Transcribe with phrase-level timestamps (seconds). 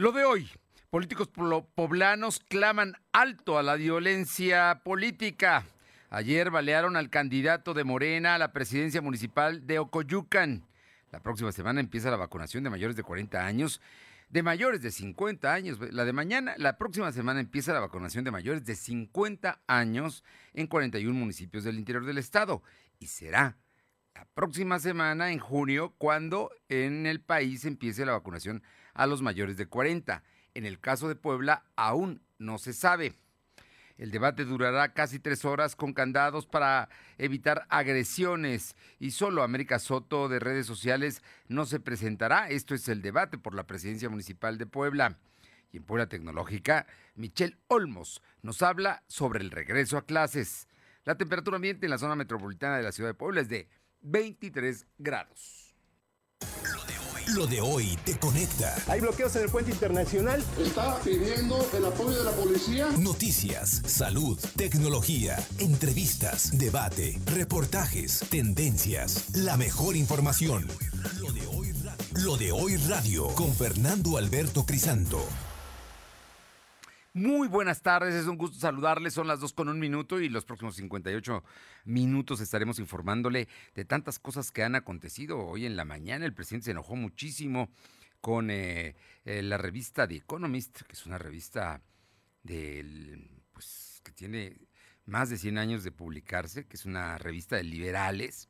[0.00, 0.48] Lo de hoy,
[0.88, 5.66] políticos poblanos claman alto a la violencia política.
[6.08, 10.64] Ayer balearon al candidato de Morena a la presidencia municipal de Ocoyucan.
[11.12, 13.82] La próxima semana empieza la vacunación de mayores de 40 años,
[14.30, 15.78] de mayores de 50 años.
[15.92, 20.24] La de mañana, la próxima semana empieza la vacunación de mayores de 50 años
[20.54, 22.62] en 41 municipios del interior del estado.
[22.98, 23.58] Y será
[24.14, 28.62] la próxima semana, en junio, cuando en el país empiece la vacunación
[29.00, 30.22] a los mayores de 40.
[30.52, 33.14] En el caso de Puebla, aún no se sabe.
[33.96, 40.28] El debate durará casi tres horas con candados para evitar agresiones y solo América Soto
[40.28, 42.50] de redes sociales no se presentará.
[42.50, 45.16] Esto es el debate por la presidencia municipal de Puebla.
[45.72, 50.68] Y en Puebla Tecnológica, Michelle Olmos nos habla sobre el regreso a clases.
[51.04, 53.66] La temperatura ambiente en la zona metropolitana de la ciudad de Puebla es de
[54.02, 55.74] 23 grados.
[57.34, 58.74] Lo de hoy te conecta.
[58.88, 60.44] Hay bloqueos en el puente internacional.
[60.58, 62.88] Está pidiendo el apoyo de la policía.
[62.98, 70.66] Noticias, salud, tecnología, entrevistas, debate, reportajes, tendencias, la mejor información.
[71.18, 75.24] Lo de hoy radio, Lo de hoy radio con Fernando Alberto Crisanto.
[77.12, 79.14] Muy buenas tardes, es un gusto saludarles.
[79.14, 81.42] Son las dos con un minuto y los próximos 58
[81.84, 85.40] minutos estaremos informándole de tantas cosas que han acontecido.
[85.40, 87.68] Hoy en la mañana el presidente se enojó muchísimo
[88.20, 88.94] con eh,
[89.24, 91.82] eh, la revista The Economist, que es una revista
[92.44, 94.56] del, pues, que tiene
[95.04, 98.48] más de 100 años de publicarse, que es una revista de liberales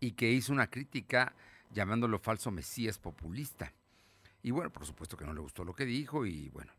[0.00, 1.34] y que hizo una crítica
[1.70, 3.74] llamándolo falso mesías populista.
[4.42, 6.72] Y bueno, por supuesto que no le gustó lo que dijo y bueno,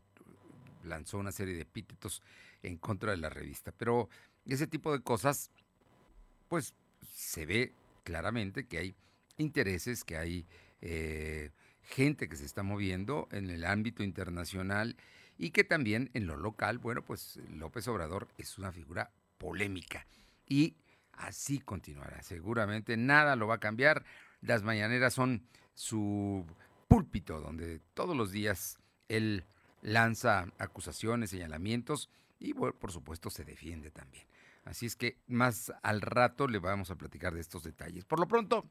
[0.84, 2.22] lanzó una serie de epítetos
[2.62, 3.72] en contra de la revista.
[3.72, 4.08] Pero
[4.46, 5.50] ese tipo de cosas,
[6.48, 6.74] pues
[7.14, 7.72] se ve
[8.04, 8.94] claramente que hay
[9.36, 10.46] intereses, que hay
[10.80, 11.50] eh,
[11.82, 14.96] gente que se está moviendo en el ámbito internacional
[15.38, 20.06] y que también en lo local, bueno, pues López Obrador es una figura polémica
[20.46, 20.76] y
[21.12, 22.22] así continuará.
[22.22, 24.04] Seguramente nada lo va a cambiar.
[24.40, 26.44] Las mañaneras son su
[26.88, 28.78] púlpito donde todos los días
[29.08, 29.44] él
[29.82, 34.26] lanza acusaciones, señalamientos y por supuesto se defiende también.
[34.64, 38.04] Así es que más al rato le vamos a platicar de estos detalles.
[38.04, 38.70] Por lo pronto,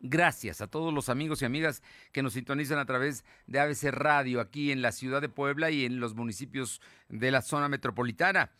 [0.00, 1.82] gracias a todos los amigos y amigas
[2.12, 5.84] que nos sintonizan a través de ABC Radio aquí en la ciudad de Puebla y
[5.84, 8.52] en los municipios de la zona metropolitana.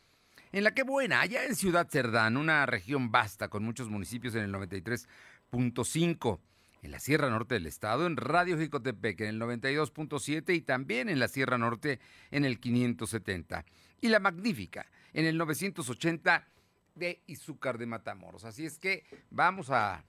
[0.51, 4.43] En la que buena, allá en Ciudad Cerdán, una región vasta con muchos municipios en
[4.43, 6.41] el 93.5
[6.83, 11.19] en la Sierra Norte del Estado, en Radio Jicotepec en el 92.7 y también en
[11.19, 12.01] la Sierra Norte
[12.31, 13.65] en el 570.
[14.01, 16.47] Y La Magnífica en el 980
[16.95, 18.45] de Izúcar de Matamoros.
[18.45, 20.05] Así es que vamos a,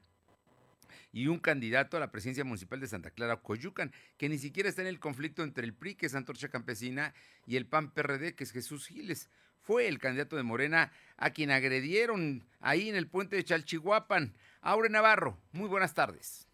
[1.12, 4.82] Y un candidato a la presidencia municipal de Santa Clara, Coyucan, que ni siquiera está
[4.82, 7.14] en el conflicto entre el PRI, que es Antorcha Campesina,
[7.46, 9.30] y el PAN PRD, que es Jesús Giles
[9.64, 14.34] fue el candidato de Morena a quien agredieron ahí en el puente de Chalchihuapan.
[14.60, 16.46] Aure Navarro, muy buenas tardes.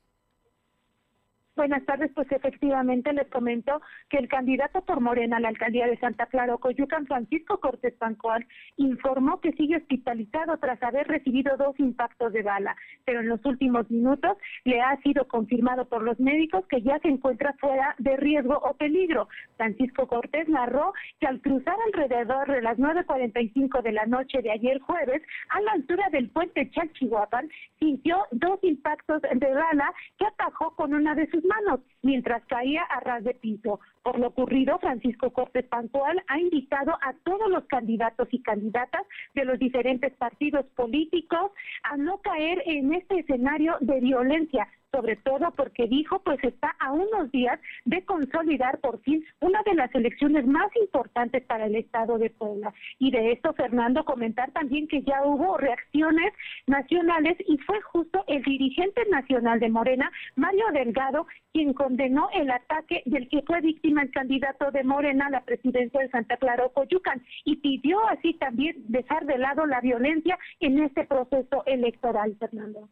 [1.61, 5.99] Buenas tardes, pues efectivamente les comento que el candidato por Morena a la alcaldía de
[5.99, 8.47] Santa Clara, Coyucan, Francisco Cortés Pancoal,
[8.79, 13.91] informó que sigue hospitalizado tras haber recibido dos impactos de bala, pero en los últimos
[13.91, 18.55] minutos le ha sido confirmado por los médicos que ya se encuentra fuera de riesgo
[18.55, 19.29] o peligro.
[19.59, 24.81] Francisco Cortés narró que al cruzar alrededor de las 9.45 de la noche de ayer
[24.81, 30.95] jueves, a la altura del puente Chalchihuapan, sintió dos impactos de bala que atajó con
[30.95, 33.81] una de sus manos mientras caía a ras de piso.
[34.03, 39.03] Por lo ocurrido, Francisco Cortés Pantual ha invitado a todos los candidatos y candidatas
[39.35, 41.53] de los diferentes partidos políticos
[41.83, 46.93] a no caer en este escenario de violencia, sobre todo porque dijo pues está a
[46.93, 52.19] unos días de consolidar por fin una de las elecciones más importantes para el estado
[52.19, 52.73] de Puebla.
[52.99, 56.33] Y de esto, Fernando, comentar también que ya hubo reacciones
[56.67, 63.03] nacionales y fue justo el dirigente nacional de Morena, Mario Delgado, quien condenó el ataque
[63.07, 67.23] del que fue víctima el candidato de Morena a la presidencia de Santa Clara Coyucan
[67.45, 72.89] y pidió así también dejar de lado la violencia en este proceso electoral, Fernando.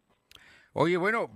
[0.72, 1.30] Oye, bueno,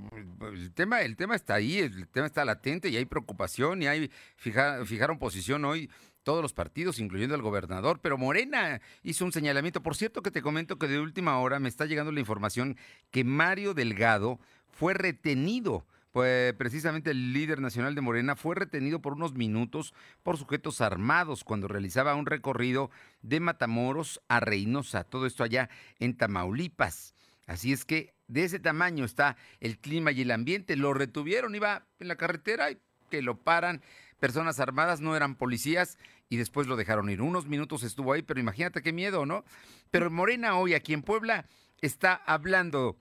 [0.53, 4.11] el tema, el tema está ahí, el tema está latente y hay preocupación y hay
[4.37, 5.91] fijaron posición hoy
[6.23, 9.83] todos los partidos, incluyendo el gobernador, pero Morena hizo un señalamiento.
[9.83, 12.77] Por cierto que te comento que de última hora me está llegando la información
[13.11, 14.39] que Mario Delgado
[14.71, 15.85] fue retenido.
[16.13, 21.43] Pues precisamente el líder nacional de Morena fue retenido por unos minutos por sujetos armados
[21.43, 22.91] cuando realizaba un recorrido
[23.23, 27.15] de Matamoros a Reynosa, todo esto allá en Tamaulipas.
[27.47, 30.77] Así es que de ese tamaño está el clima y el ambiente.
[30.77, 32.79] Lo retuvieron, iba en la carretera y
[33.11, 33.83] que lo paran
[34.21, 35.99] personas armadas, no eran policías
[36.29, 37.23] y después lo dejaron ir.
[37.23, 39.45] Unos minutos estuvo ahí, pero imagínate qué miedo, ¿no?
[39.91, 41.47] Pero Morena hoy aquí en Puebla
[41.81, 42.99] está hablando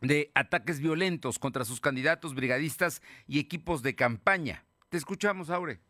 [0.00, 4.64] de ataques violentos contra sus candidatos brigadistas y equipos de campaña.
[4.88, 5.80] Te escuchamos, Aure.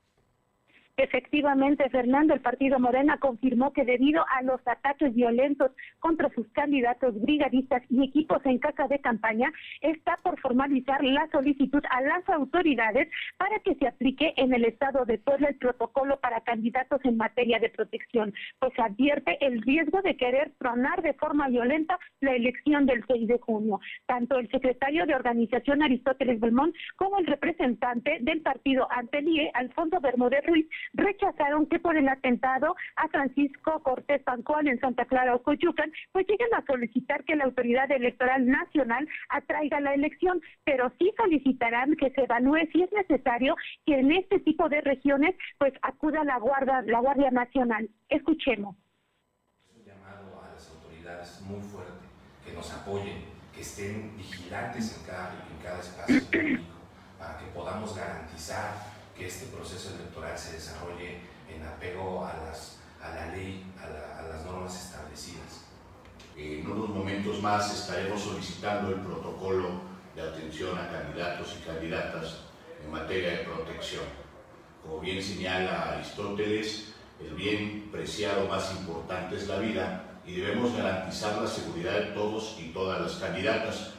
[1.02, 7.19] Efectivamente, Fernando, el partido Morena confirmó que debido a los ataques violentos contra sus candidatos
[7.23, 9.50] brigadistas y equipos en casa de campaña,
[9.81, 13.08] está por formalizar la solicitud a las autoridades
[13.38, 17.58] para que se aplique en el estado de Puebla el protocolo para candidatos en materia
[17.58, 23.02] de protección, pues advierte el riesgo de querer tronar de forma violenta la elección del
[23.06, 23.81] 6 de junio.
[24.05, 30.44] Tanto el secretario de organización Aristóteles Belmont como el representante del partido Antelie, Alfonso Bermúdez
[30.44, 35.92] Ruiz, rechazaron que por el atentado a Francisco Cortés Pancón en Santa Clara o Coyucan,
[36.12, 41.96] pues lleguen a solicitar que la autoridad electoral nacional atraiga la elección, pero sí solicitarán
[41.96, 43.56] que se evalúe si es necesario
[43.87, 47.88] que en este tipo de regiones pues acuda la guardia, la Guardia Nacional.
[48.08, 48.76] Escuchemos.
[49.75, 52.06] un llamado a las autoridades muy fuerte,
[52.44, 56.72] que nos apoyen, que estén vigilantes en cada, en cada espacio público,
[57.19, 63.14] para que podamos garantizar que este proceso electoral se desarrolle en apego a, las, a
[63.14, 65.67] la ley, a, las normas establecidas.
[66.34, 69.82] En unos momentos más estaremos solicitando el protocolo
[70.17, 72.38] de atención a candidatos y candidatas
[72.82, 74.05] en materia de protección.
[74.82, 81.43] Como bien señala Aristóteles, el bien preciado más importante es la vida y debemos garantizar
[81.43, 83.93] la seguridad de todos y todas las candidatas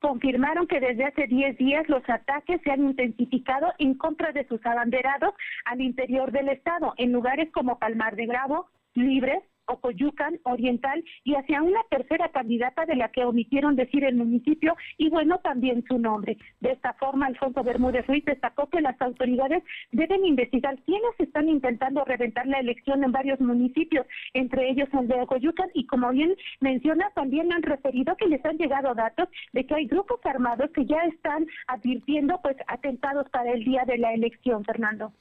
[0.00, 4.64] confirmaron que desde hace 10 días los ataques se han intensificado en contra de sus
[4.64, 5.34] abanderados
[5.64, 11.62] al interior del estado, en lugares como Palmar de Bravo, Libres, Ocoyucan Oriental y hacia
[11.62, 16.36] una tercera candidata de la que omitieron decir el municipio y bueno también su nombre.
[16.60, 19.62] De esta forma, Alfonso Bermúdez Ruiz destacó que las autoridades
[19.92, 25.20] deben investigar quiénes están intentando reventar la elección en varios municipios, entre ellos el de
[25.20, 29.74] Ocoyucan y como bien menciona, también han referido que les han llegado datos de que
[29.74, 34.64] hay grupos armados que ya están advirtiendo pues atentados para el día de la elección,
[34.64, 35.12] Fernando.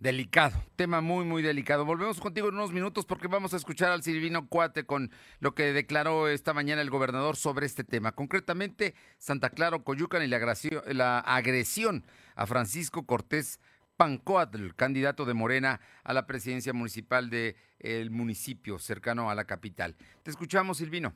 [0.00, 1.84] Delicado, tema muy, muy delicado.
[1.84, 5.10] Volvemos contigo en unos minutos porque vamos a escuchar al Silvino Cuate con
[5.40, 8.12] lo que declaró esta mañana el gobernador sobre este tema.
[8.12, 13.60] Concretamente, Santa Clara, Coyucan y la, agresión a Francisco Cortés
[13.98, 19.96] Pancoatl, candidato de Morena a la presidencia municipal del municipio cercano a la capital.
[20.22, 21.12] Te escuchamos, Silvino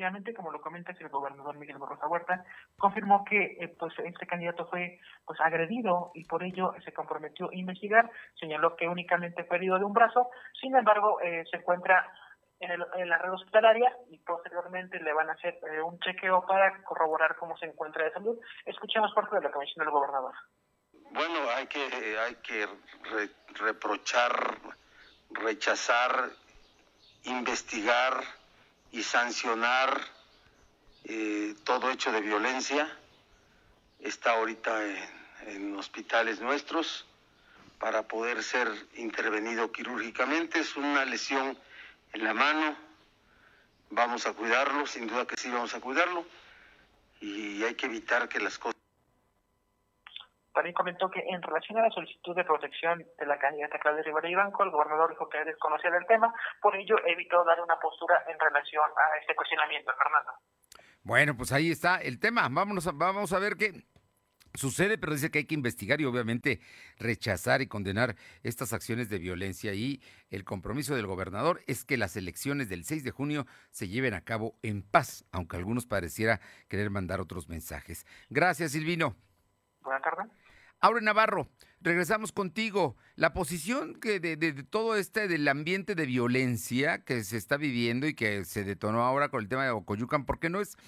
[0.00, 2.42] efectivamente, como lo comenta el gobernador Miguel Borrosa Huerta
[2.78, 7.54] confirmó que eh, pues este candidato fue pues agredido y por ello se comprometió a
[7.54, 8.10] investigar.
[8.38, 12.10] Señaló que únicamente fue herido de un brazo, sin embargo eh, se encuentra
[12.60, 16.82] en, en, la red hospitalaria y posteriormente le van a hacer eh, un chequeo para
[16.82, 18.38] corroborar cómo se encuentra de salud.
[18.64, 20.34] Escuchemos parte de la comisión del gobernador.
[21.10, 21.82] Bueno, hay que,
[22.18, 22.66] hay que
[23.58, 24.32] reprochar,
[25.30, 26.30] rechazar,
[27.24, 28.39] investigar
[28.92, 30.00] y sancionar
[31.04, 32.90] eh, todo hecho de violencia.
[34.00, 34.84] Está ahorita
[35.46, 37.06] en, hospitales nuestros
[37.78, 40.60] para poder ser intervenido quirúrgicamente.
[40.60, 41.56] Es una lesión
[42.12, 42.76] en la mano.
[43.90, 46.24] Vamos a cuidarlo, sin duda que sí vamos a cuidarlo.
[47.20, 48.79] Y hay que evitar que las cosas
[50.52, 54.28] también comentó que en relación a la solicitud de protección de la candidata Claudia Rivera
[54.28, 58.38] Ibanco, el gobernador dijo que desconocía del tema, por ello evitó dar una postura en
[58.38, 60.32] relación a este cuestionamiento, Fernando.
[61.02, 62.48] Bueno, pues ahí está el tema.
[62.50, 63.84] Vámonos vamos a ver qué
[64.54, 66.60] sucede, pero dice que hay que investigar y obviamente
[66.98, 69.72] rechazar y condenar estas acciones de violencia.
[69.72, 74.14] Y el compromiso del gobernador es que las elecciones del 6 de junio se lleven
[74.14, 78.06] a cabo en paz, aunque algunos pareciera querer mandar otros mensajes.
[78.28, 79.16] Gracias, Silvino.
[79.82, 80.39] Buenas tardes.
[80.82, 81.50] Aure Navarro,
[81.82, 82.96] regresamos contigo.
[83.14, 88.14] La posición que de, todo este del ambiente de violencia que se está viviendo y
[88.14, 90.78] que se detonó ahora con el tema de Ocoyucan, porque no es,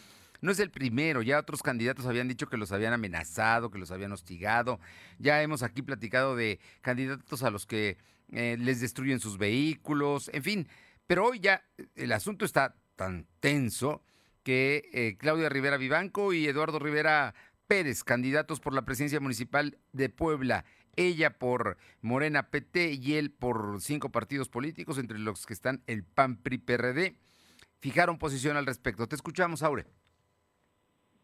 [0.41, 3.91] no es el primero, ya otros candidatos habían dicho que los habían amenazado, que los
[3.91, 4.81] habían hostigado.
[5.19, 7.99] Ya hemos aquí platicado de candidatos a los que
[8.33, 10.69] eh, les destruyen sus vehículos, en fin.
[11.07, 11.65] Pero hoy ya
[11.97, 14.03] el asunto está tan tenso
[14.43, 17.35] que eh, Claudia Rivera Vivanco y Eduardo Rivera
[17.73, 20.67] Pérez, candidatos por la presidencia municipal de Puebla.
[20.95, 26.05] Ella por Morena PT y él por cinco partidos políticos, entre los que están el
[26.05, 27.17] PAN PRI PRD,
[27.81, 29.09] fijaron posición al respecto.
[29.09, 29.87] Te escuchamos, Aure.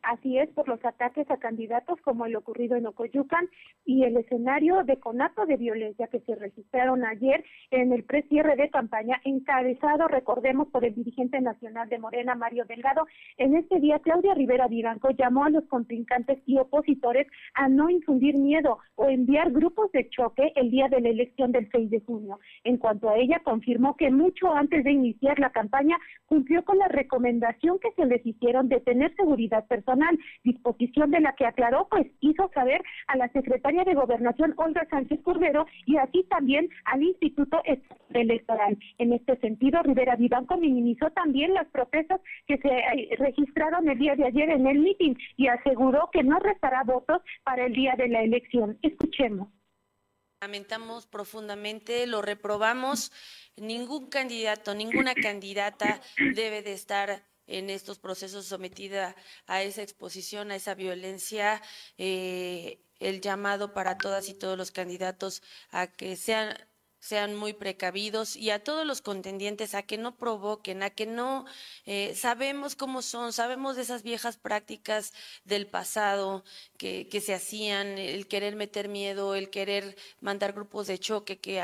[0.09, 3.47] Así es, por los ataques a candidatos como el ocurrido en Ocoyucan
[3.85, 8.71] y el escenario de conato de violencia que se registraron ayer en el precierre de
[8.71, 13.07] campaña encabezado, recordemos, por el dirigente nacional de Morena, Mario Delgado.
[13.37, 18.39] En este día, Claudia Rivera Vivanco llamó a los contrincantes y opositores a no infundir
[18.39, 22.41] miedo o enviar grupos de choque el día de la elección del 6 de junio.
[22.65, 26.89] En cuanto a ella, confirmó que mucho antes de iniciar la campaña cumplió con la
[26.89, 29.98] recomendación que se les hicieron de tener seguridad personal
[30.45, 35.21] disposición de la que aclaró, pues hizo saber a la secretaria de Gobernación, Olga Sánchez
[35.23, 37.63] Cordero, y así también al Instituto
[38.15, 38.79] Electoral.
[38.99, 44.17] En este sentido, Rivera Vivanco minimizó también las protestas que se eh, registraron el día
[44.17, 48.09] de ayer en el mitin y aseguró que no restará votos para el día de
[48.09, 48.79] la elección.
[48.83, 49.49] Escuchemos.
[50.41, 53.11] Lamentamos profundamente, lo reprobamos.
[53.57, 56.01] Ningún candidato, ninguna candidata
[56.35, 61.61] debe de estar en estos procesos sometida a esa exposición, a esa violencia,
[61.97, 66.57] eh, el llamado para todas y todos los candidatos a que sean
[67.01, 71.47] sean muy precavidos y a todos los contendientes a que no provoquen, a que no
[71.87, 75.13] eh, sabemos cómo son, sabemos de esas viejas prácticas
[75.45, 76.45] del pasado
[76.77, 81.63] que, que se hacían, el querer meter miedo, el querer mandar grupos de choque que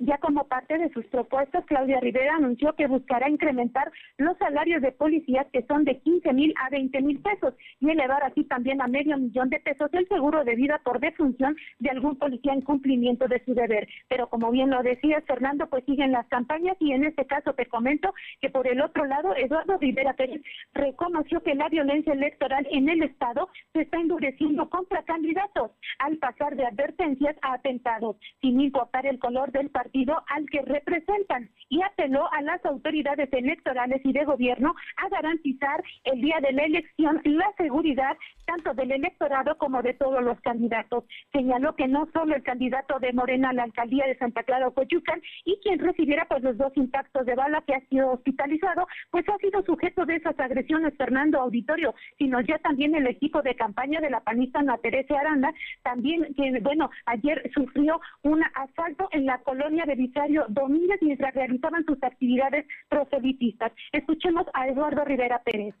[0.00, 4.92] ya como parte de sus propuestas, Claudia Rivera anunció que buscará incrementar los salarios de
[4.92, 8.88] policías que son de 15 mil a 20 mil pesos y elevar así también a
[8.88, 13.28] medio millón de pesos el seguro de vida por defunción de algún policía en cumplimiento
[13.28, 13.88] de su deber.
[14.08, 17.66] Pero como bien lo decías, Fernando, pues siguen las campañas y en este caso te
[17.66, 20.40] comento que por el otro lado, Eduardo Rivera Pérez
[20.72, 26.56] reconoció que la violencia electoral en el Estado se está endureciendo contra candidatos al pasar
[26.56, 29.89] de advertencias a atentados, sin importar el color del partido
[30.28, 36.20] al que representan y apeló a las autoridades electorales y de gobierno a garantizar el
[36.20, 41.04] día de la elección la seguridad tanto del electorado como de todos los candidatos.
[41.32, 45.22] Señaló que no solo el candidato de Morena a la alcaldía de Santa Clara Coyucan
[45.44, 49.38] y quien recibiera pues los dos impactos de bala que ha sido hospitalizado, pues ha
[49.38, 54.10] sido sujeto de esas agresiones Fernando Auditorio, sino ya también el equipo de campaña de
[54.10, 59.79] la panista Ana Teresa Aranda, también que bueno, ayer sufrió un asalto en la colonia
[59.86, 63.72] de Vicario Domínguez mientras realizaban sus actividades proselitistas.
[63.92, 65.74] Escuchemos a Eduardo Rivera Pérez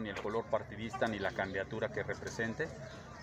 [0.00, 2.68] ni el color partidista ni la candidatura que represente.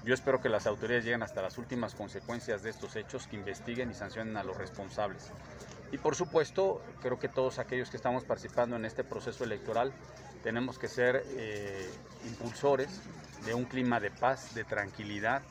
[0.03, 3.91] Yo espero que las autoridades lleguen hasta las últimas consecuencias de estos hechos, que investiguen
[3.91, 5.31] y sancionen a los responsables.
[5.91, 9.93] Y por supuesto, creo que todos aquellos que estamos participando en este proceso electoral
[10.43, 11.89] tenemos que ser eh,
[12.27, 13.01] impulsores
[13.45, 15.41] de un clima de paz, de tranquilidad,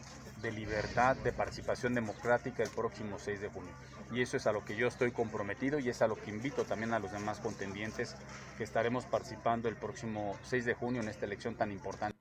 [0.42, 3.72] de libertad, de participación democrática el próximo 6 de junio
[4.12, 6.64] y eso es a lo que yo estoy comprometido y es a lo que invito
[6.64, 8.16] también a los demás contendientes
[8.56, 12.16] que estaremos participando el próximo 6 de junio en esta elección tan importante.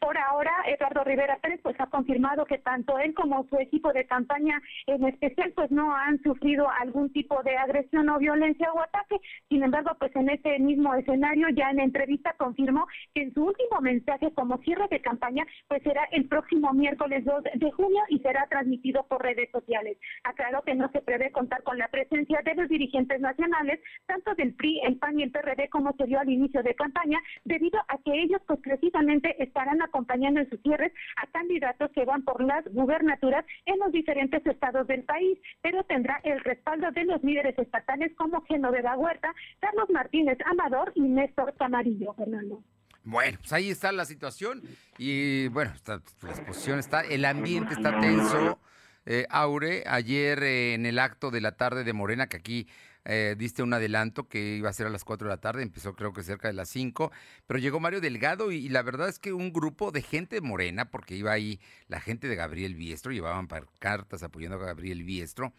[0.00, 4.04] Por ahora, Eduardo Rivera Pérez pues ha confirmado que tanto él como su equipo de
[4.06, 9.20] campaña en especial pues no han sufrido algún tipo de agresión o violencia o ataque.
[9.48, 13.80] Sin embargo, pues en ese mismo escenario ya en entrevista confirmó que en su último
[13.80, 18.46] mensaje como cierre de campaña pues será el próximo miércoles 2 de junio y será
[18.48, 19.96] transmitido por redes sociales.
[20.24, 24.54] Aclaró que no se prevé contar con la presencia de los dirigentes nacionales, tanto del
[24.54, 27.98] PRI, el PAN y el PRD como se dio al inicio de campaña, debido a
[27.98, 29.88] que ellos pues precisamente estarán a
[30.24, 35.04] en sus cierres a candidatos que van por las gubernaturas en los diferentes estados del
[35.04, 40.92] país, pero tendrá el respaldo de los líderes estatales como Genoveva Huerta, Carlos Martínez Amador
[40.94, 42.62] y Néstor Camarillo, Fernando.
[43.04, 44.62] Bueno, pues ahí está la situación
[44.96, 48.58] y bueno, la exposición está, el ambiente está tenso.
[49.06, 52.66] Eh, Aure, ayer eh, en el acto de la tarde de Morena, que aquí
[53.04, 55.94] eh, diste un adelanto que iba a ser a las 4 de la tarde, empezó
[55.94, 57.12] creo que cerca de las 5,
[57.46, 61.14] pero llegó Mario Delgado y, la verdad es que un grupo de gente morena, porque
[61.14, 65.52] iba ahí la gente de Gabriel Biestro, llevaban cartas apoyando a Gabriel Biestro,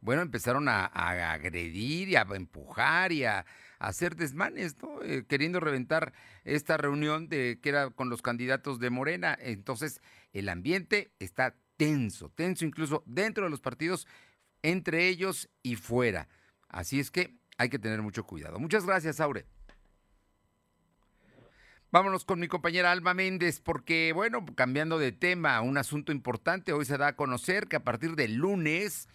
[0.00, 3.44] bueno, empezaron a, agredir y a empujar y a,
[3.78, 5.02] hacer desmanes, ¿no?
[5.02, 6.12] Eh, queriendo reventar
[6.44, 9.38] esta reunión de que era con los candidatos de Morena.
[9.40, 10.00] Entonces,
[10.32, 14.06] el ambiente está tenso, tenso incluso dentro de los partidos,
[14.62, 16.28] entre ellos y fuera.
[16.68, 18.58] Así es que hay que tener mucho cuidado.
[18.58, 19.46] Muchas gracias, Aure.
[21.90, 26.84] Vámonos con mi compañera Alma Méndez, porque, bueno, cambiando de tema, un asunto importante, hoy
[26.84, 29.08] se da a conocer que a partir del lunes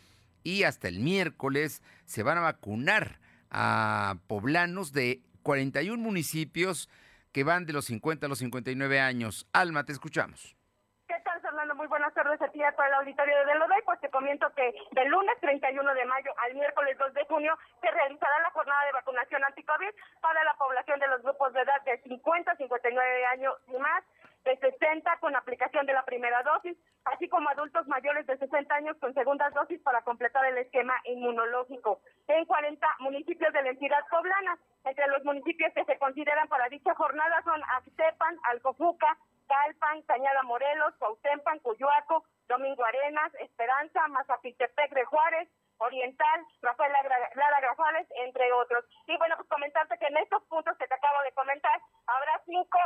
[0.43, 3.19] y hasta el miércoles se van a vacunar
[3.51, 6.89] a poblanos de 41 municipios
[7.31, 9.47] que van de los 50 a los 59 años.
[9.53, 10.55] Alma, te escuchamos.
[11.63, 11.81] ¿Qué tal, Fernando?
[11.81, 13.81] Muy buenas tardes a ti para el auditorio de Delodey.
[13.85, 17.89] Pues te comento que del lunes 31 de mayo al miércoles 2 de junio se
[17.89, 22.01] realizará la jornada de vacunación anti-COVID para la población de los grupos de edad de
[22.01, 24.03] 50 a 59 años y más
[24.43, 28.97] de 60 con aplicación de la primera dosis, así como adultos mayores de 60 años
[28.99, 34.57] con segundas dosis para completar el esquema inmunológico en 40 municipios de la entidad poblana.
[34.83, 39.17] Entre los municipios que se consideran para dicha jornada son Axtepan, Alcofuca,
[39.47, 48.07] Calpan, Cañada Morelos, Cuautempan, Cuyuaco, Domingo Arenas, Esperanza, Mazapiltepec de Juárez, Oriental, Rafael Lara Grafales,
[48.23, 48.85] entre otros.
[49.07, 52.79] Y bueno, pues comentarte que en estos puntos que te acabo de comentar, habrá cinco,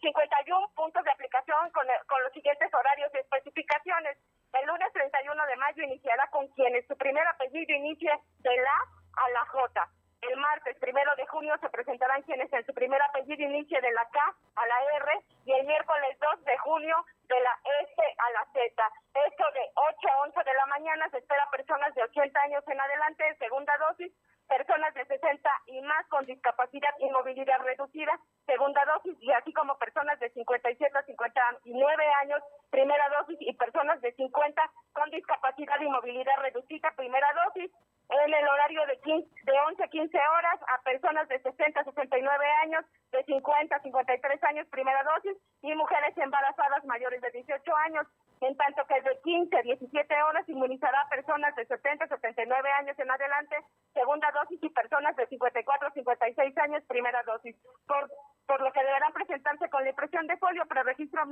[0.00, 4.18] 51 eh, puntos de aplicación con, con los siguientes horarios y especificaciones.
[4.52, 8.76] El lunes 31 de mayo iniciará con quienes su primer apellido inicie de la
[9.18, 9.97] a la J.
[10.20, 14.04] El martes primero de junio se presentarán quienes en su primer apellido inicie de la
[14.10, 14.20] K
[14.56, 16.96] a la R y el miércoles 2 de junio
[17.28, 18.92] de la S a la Z.
[19.14, 22.80] Esto de 8 a 11 de la mañana se espera personas de 80 años en
[22.80, 24.12] adelante, segunda dosis,
[24.48, 29.78] personas de 60 y más con discapacidad y movilidad reducida, segunda dosis, y así como
[29.78, 35.88] personas de 57 a 59 años, primera dosis, y personas de 50 con discapacidad y
[35.88, 37.70] movilidad reducida, primera dosis
[38.08, 41.84] en el horario de, 15, de 11 a 15 horas a personas de 60 a
[41.84, 47.76] 69 años, de 50 a 53 años, primera dosis, y mujeres embarazadas mayores de 18
[47.76, 48.06] años,
[48.40, 52.70] en tanto que de 15 a 17 horas inmunizará a personas de 70 a 79
[52.78, 53.56] años en adelante,
[53.92, 57.56] segunda dosis, y personas de 54 a 56 años, primera dosis.
[57.86, 58.08] Por,
[58.46, 61.22] por lo que deberán presentarse con la impresión de folio, pero registro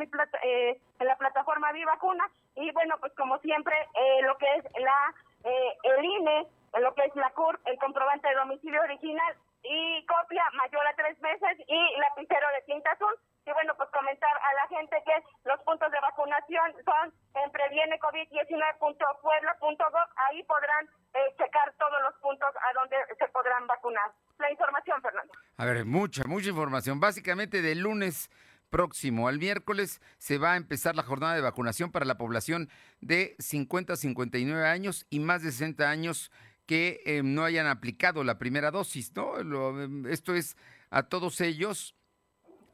[0.43, 5.15] eh, en la plataforma Vivacuna, y bueno, pues como siempre, eh, lo que es la
[5.47, 6.47] eh, el INE
[6.81, 11.19] lo que es la CUR, el comprobante de domicilio original y copia mayor a tres
[11.21, 13.19] meses y lapicero de tinta azul.
[13.47, 20.09] Y bueno, pues comentar a la gente que los puntos de vacunación son en previenecovid19.puebla.gov.
[20.29, 24.13] Ahí podrán eh, checar todos los puntos a donde se podrán vacunar.
[24.39, 25.33] La información, Fernando.
[25.57, 27.01] A ver, mucha, mucha información.
[27.01, 28.31] Básicamente de lunes
[28.77, 32.69] próximo al miércoles se va a empezar la jornada de vacunación para la población
[33.01, 36.31] de 50 a 59 años y más de 60 años
[36.67, 39.41] que eh, no hayan aplicado la primera dosis, ¿no?
[39.81, 40.59] Em, esto es
[40.91, 41.95] a todos ellos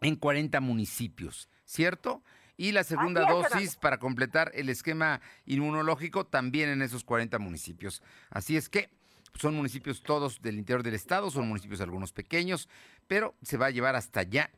[0.01, 2.25] en 40 municipios, ¿cierto?
[2.57, 8.03] Y la segunda dosis para completar el esquema inmunológico también en esos 40 municipios.
[8.29, 8.91] Así es que
[9.37, 12.69] son municipios todos del interior del estado, son municipios algunos pequeños,
[13.07, 14.51] pero se va a llevar hasta allá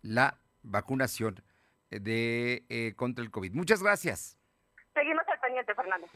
[0.00, 1.42] la vacunación
[1.90, 3.52] de eh, contra el COVID.
[3.52, 4.38] Muchas gracias.
[4.94, 6.06] Seguimos al pendiente, Fernando.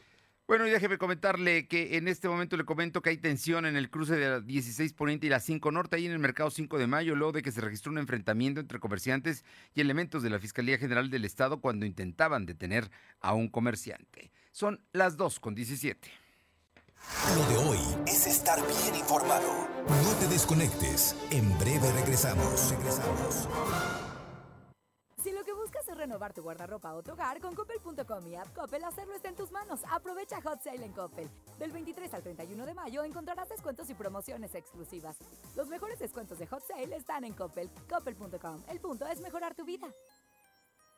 [0.47, 3.89] Bueno, y déjeme comentarle que en este momento le comento que hay tensión en el
[3.89, 6.87] cruce de la 16 Poniente y la 5 Norte, ahí en el mercado 5 de
[6.87, 10.77] mayo, luego de que se registró un enfrentamiento entre comerciantes y elementos de la Fiscalía
[10.77, 14.31] General del Estado cuando intentaban detener a un comerciante.
[14.51, 16.09] Son las 2 con 17.
[17.35, 19.67] Lo de hoy es estar bien informado.
[19.87, 21.13] No te desconectes.
[21.29, 22.71] En breve regresamos.
[22.71, 23.49] Regresamos
[25.97, 29.51] renovar tu guardarropa o tu hogar, con Coppel.com y App Coppel hacerlo está en tus
[29.51, 29.81] manos.
[29.91, 31.29] Aprovecha Hot Sale en Coppel.
[31.59, 35.17] Del 23 al 31 de mayo encontrarás descuentos y promociones exclusivas.
[35.55, 37.69] Los mejores descuentos de Hot Sale están en Coppel.
[37.89, 38.63] Coppel.com.
[38.69, 39.87] El punto es mejorar tu vida.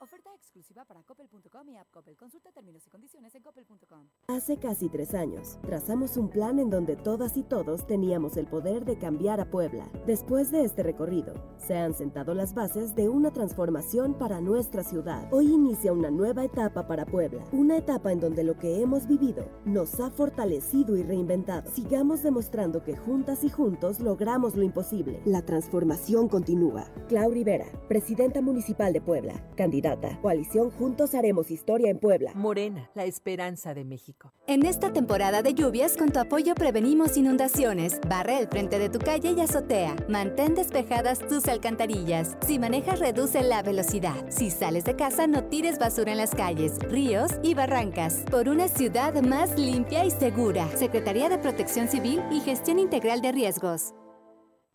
[0.02, 2.16] Oferta exclusiva para coppel.com y app Coppel.
[2.16, 4.08] Consulta términos y condiciones en coppel.com.
[4.30, 8.86] Hace casi tres años, trazamos un plan en donde todas y todos teníamos el poder
[8.86, 9.92] de cambiar a Puebla.
[10.08, 15.28] Después de este recorrido, se han sentado las bases de una transformación para nuestra ciudad.
[15.34, 17.44] Hoy inicia una nueva etapa para Puebla.
[17.52, 21.70] Una etapa en donde lo que hemos vivido nos ha fortalecido y reinventado.
[21.72, 25.22] Sigamos demostrando que juntas y juntos logramos lo imposible.
[25.26, 26.86] La transformación continúa.
[27.10, 29.89] Clau Rivera, presidenta municipal de Puebla, candidata
[30.22, 32.32] Coalición Juntos Haremos Historia en Puebla.
[32.36, 34.34] Morena, la esperanza de México.
[34.46, 38.00] En esta temporada de lluvias, con tu apoyo prevenimos inundaciones.
[38.08, 39.96] Barre el frente de tu calle y azotea.
[40.08, 42.38] Mantén despejadas tus alcantarillas.
[42.46, 44.26] Si manejas, reduce la velocidad.
[44.30, 48.24] Si sales de casa, no tires basura en las calles, ríos y barrancas.
[48.30, 50.68] Por una ciudad más limpia y segura.
[50.76, 53.94] Secretaría de Protección Civil y Gestión Integral de Riesgos.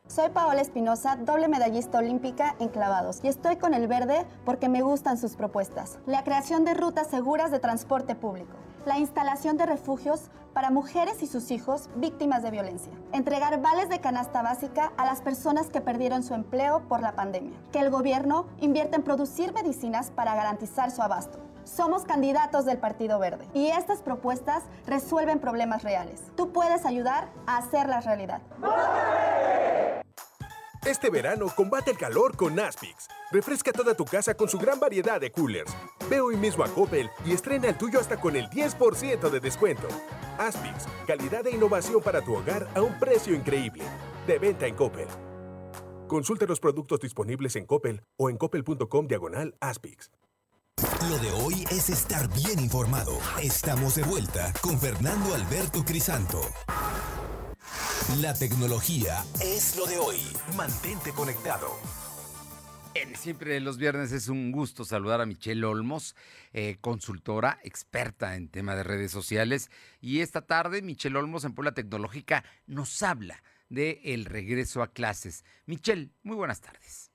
[0.07, 4.83] Soy Paola Espinosa, doble medallista olímpica en clavados y estoy con el verde porque me
[4.83, 5.99] gustan sus propuestas.
[6.07, 8.53] La creación de rutas seguras de transporte público,
[8.85, 14.01] la instalación de refugios para mujeres y sus hijos víctimas de violencia, entregar vales de
[14.01, 18.47] canasta básica a las personas que perdieron su empleo por la pandemia, que el gobierno
[18.61, 24.03] invierta en producir medicinas para garantizar su abasto Somos candidatos del Partido Verde y estas
[24.03, 26.23] propuestas resuelven problemas reales.
[26.37, 28.43] Tú puedes ayudar a hacerlas realidad.
[30.85, 33.09] Este verano combate el calor con Aspix.
[33.33, 35.75] Refresca toda tu casa con su gran variedad de coolers.
[36.11, 39.89] Ve hoy mismo a Coppel y estrena el tuyo hasta con el 10% de descuento.
[40.39, 43.85] Aspix, calidad e innovación para tu hogar a un precio increíble.
[44.27, 45.09] De venta en Coppel.
[46.07, 50.11] Consulta los productos disponibles en Coppel o en coppel.com diagonal Aspix.
[51.09, 53.19] Lo de hoy es estar bien informado.
[53.43, 56.41] Estamos de vuelta con Fernando Alberto Crisanto.
[58.21, 60.17] La tecnología es lo de hoy.
[60.57, 61.69] Mantente conectado.
[63.17, 66.17] Siempre los viernes es un gusto saludar a Michelle Olmos,
[66.55, 69.71] eh, consultora, experta en tema de redes sociales.
[70.01, 75.45] Y esta tarde, Michelle Olmos en Puebla Tecnológica nos habla de el regreso a clases.
[75.67, 77.14] Michelle, muy buenas tardes.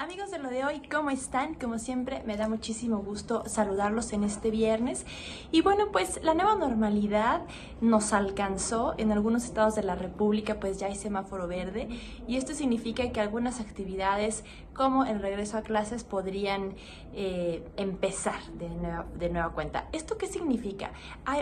[0.00, 1.52] Amigos de lo de hoy, ¿cómo están?
[1.52, 5.04] Como siempre, me da muchísimo gusto saludarlos en este viernes.
[5.52, 7.42] Y bueno, pues la nueva normalidad
[7.82, 8.94] nos alcanzó.
[8.96, 11.90] En algunos estados de la República pues ya hay semáforo verde
[12.26, 14.42] y esto significa que algunas actividades
[14.80, 16.72] como el regreso a clases podrían
[17.12, 19.88] eh, empezar de nueva, de nueva, cuenta.
[19.92, 20.92] ¿Esto qué significa?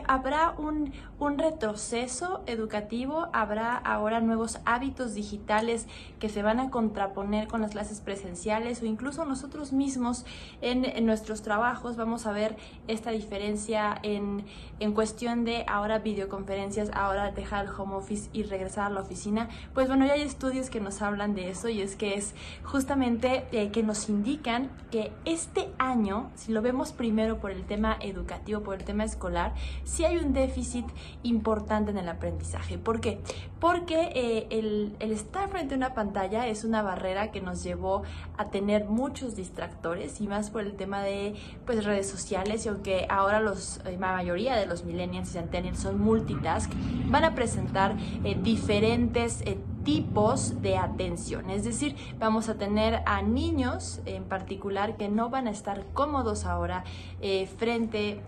[0.08, 5.86] habrá un, un retroceso educativo, habrá ahora nuevos hábitos digitales
[6.18, 10.26] que se van a contraponer con las clases presenciales o incluso nosotros mismos
[10.60, 12.56] en, en nuestros trabajos vamos a ver
[12.88, 14.46] esta diferencia en,
[14.80, 19.48] en cuestión de ahora videoconferencias, ahora dejar el home office y regresar a la oficina.
[19.74, 23.27] Pues bueno, ya hay estudios que nos hablan de eso y es que es justamente
[23.28, 28.62] eh, que nos indican que este año, si lo vemos primero por el tema educativo,
[28.62, 30.86] por el tema escolar, sí hay un déficit
[31.22, 32.78] importante en el aprendizaje.
[32.78, 33.20] ¿Por qué?
[33.60, 38.02] Porque eh, el, estar frente a una pantalla es una barrera que nos llevó
[38.36, 41.34] a tener muchos distractores y más por el tema de
[41.66, 45.80] pues, redes sociales y aunque ahora los, eh, la mayoría de los millennials y centennials
[45.80, 46.70] son multitask,
[47.06, 47.96] van a presentar
[48.42, 49.42] diferentes
[49.88, 51.48] tipos de atención.
[51.48, 56.44] Es decir, vamos a tener a niños en particular que no van a estar cómodos
[56.44, 56.84] ahora
[57.22, 58.20] eh, frente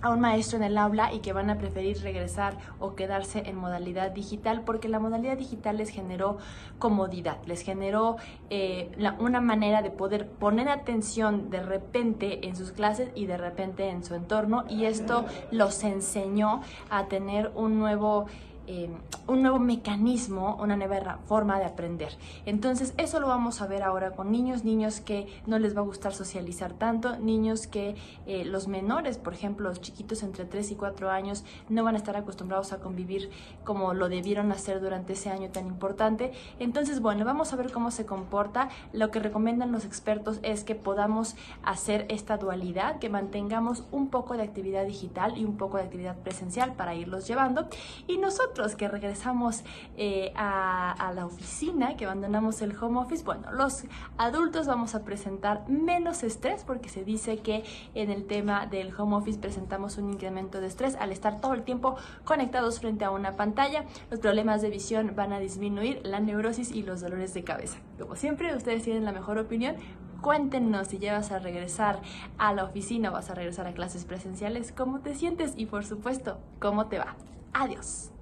[0.00, 3.56] a un maestro en el aula y que van a preferir regresar o quedarse en
[3.56, 6.38] modalidad digital porque la modalidad digital les generó
[6.78, 8.16] comodidad, les generó
[8.50, 13.88] eh, una manera de poder poner atención de repente en sus clases y de repente
[13.88, 18.26] en su entorno y esto los enseñó a tener un nuevo
[18.66, 18.90] eh,
[19.26, 22.16] un nuevo mecanismo, una nueva forma de aprender.
[22.46, 25.84] Entonces, eso lo vamos a ver ahora con niños, niños que no les va a
[25.84, 27.96] gustar socializar tanto, niños que
[28.26, 31.98] eh, los menores, por ejemplo, los chiquitos entre 3 y 4 años, no van a
[31.98, 33.30] estar acostumbrados a convivir
[33.64, 36.32] como lo debieron hacer durante ese año tan importante.
[36.58, 38.68] Entonces, bueno, vamos a ver cómo se comporta.
[38.92, 44.36] Lo que recomiendan los expertos es que podamos hacer esta dualidad, que mantengamos un poco
[44.36, 47.68] de actividad digital y un poco de actividad presencial para irlos llevando.
[48.06, 49.64] Y nosotros que regresamos
[49.96, 53.84] eh, a, la oficina, que abandonamos el home office, bueno, los
[54.18, 59.16] adultos vamos a presentar menos estrés porque se dice que en el tema del home
[59.16, 63.32] office presentamos un incremento de estrés al estar todo el tiempo conectados frente a una
[63.32, 63.84] pantalla.
[64.10, 67.78] Los problemas de visión van a disminuir, la neurosis y los dolores de cabeza.
[67.98, 69.76] Como siempre, ustedes tienen la mejor opinión.
[70.20, 72.00] Cuéntenos si llevas a regresar
[72.38, 75.84] a la oficina o vas a regresar a clases presenciales, cómo te sientes y por
[75.84, 77.16] supuesto, cómo te va.
[77.52, 78.12] Adiós.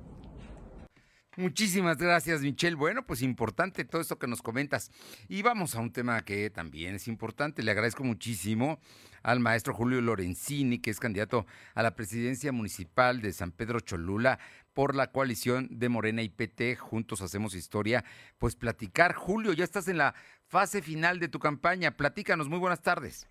[1.36, 2.74] Muchísimas gracias, Michelle.
[2.74, 4.90] Bueno, pues importante todo esto que nos comentas.
[5.28, 7.62] Y vamos a un tema que también es importante.
[7.62, 8.80] Le agradezco muchísimo
[9.22, 14.40] al maestro Julio Lorenzini, que es candidato a la presidencia municipal de San Pedro Cholula
[14.74, 16.74] por la coalición de Morena y PT.
[16.74, 18.04] Juntos hacemos historia.
[18.38, 19.14] Pues platicar.
[19.14, 20.14] Julio, ya estás en la
[20.48, 21.92] fase final de tu campaña.
[21.92, 22.48] Platícanos.
[22.48, 23.28] Muy buenas tardes.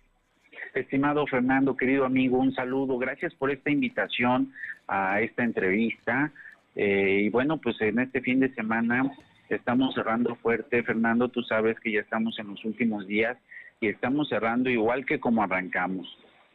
[0.74, 2.96] Estimado Fernando, querido amigo, un saludo.
[2.96, 4.52] Gracias por esta invitación
[4.88, 6.32] a esta entrevista.
[6.76, 9.10] Eh, y bueno, pues en este fin de semana
[9.48, 10.82] estamos cerrando fuerte.
[10.82, 13.36] Fernando, tú sabes que ya estamos en los últimos días
[13.80, 16.06] y estamos cerrando igual que como arrancamos,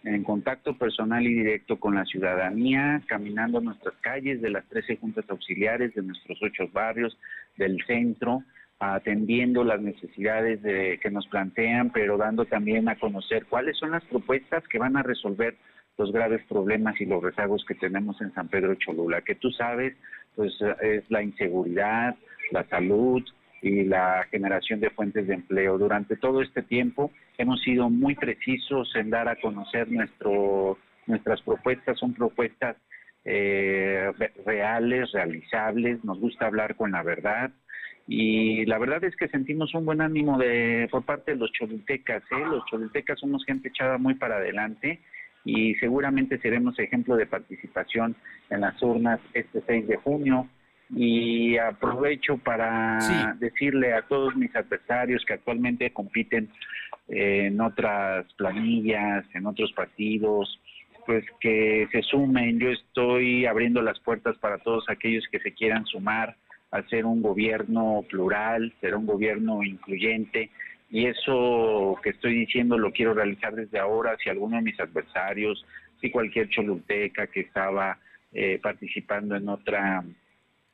[0.03, 5.25] en contacto personal y directo con la ciudadanía, caminando nuestras calles de las 13 juntas
[5.29, 7.17] auxiliares, de nuestros ocho barrios,
[7.57, 8.43] del centro,
[8.79, 14.03] atendiendo las necesidades de, que nos plantean, pero dando también a conocer cuáles son las
[14.05, 15.55] propuestas que van a resolver
[15.97, 19.95] los graves problemas y los rezagos que tenemos en San Pedro Cholula, que tú sabes,
[20.35, 22.15] pues es la inseguridad,
[22.51, 23.23] la salud
[23.61, 25.77] y la generación de fuentes de empleo.
[25.77, 30.77] Durante todo este tiempo hemos sido muy precisos en dar a conocer nuestro,
[31.07, 32.75] nuestras propuestas, son propuestas
[33.23, 34.11] eh,
[34.45, 37.51] reales, realizables, nos gusta hablar con la verdad
[38.07, 42.21] y la verdad es que sentimos un buen ánimo de por parte de los cholultecas,
[42.31, 42.45] ¿eh?
[42.47, 44.99] los cholultecas somos gente echada muy para adelante
[45.45, 48.15] y seguramente seremos ejemplo de participación
[48.49, 50.49] en las urnas este 6 de junio
[50.89, 56.49] y aprovecho para decirle a todos mis adversarios que actualmente compiten
[57.07, 60.59] en otras planillas, en otros partidos,
[61.05, 62.59] pues que se sumen.
[62.59, 66.35] Yo estoy abriendo las puertas para todos aquellos que se quieran sumar
[66.71, 70.49] a ser un gobierno plural, ser un gobierno incluyente.
[70.95, 74.15] Y eso que estoy diciendo lo quiero realizar desde ahora.
[74.23, 75.65] Si alguno de mis adversarios,
[75.99, 77.99] si cualquier choluteca que estaba
[78.31, 80.05] eh, participando en otra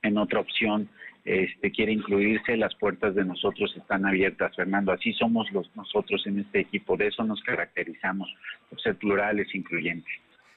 [0.04, 0.88] en otra opción
[1.26, 4.92] este, quiere incluirse, las puertas de nosotros están abiertas, Fernando.
[4.92, 8.32] Así somos los nosotros en este equipo, de eso nos caracterizamos,
[8.70, 10.14] por ser plurales, incluyentes.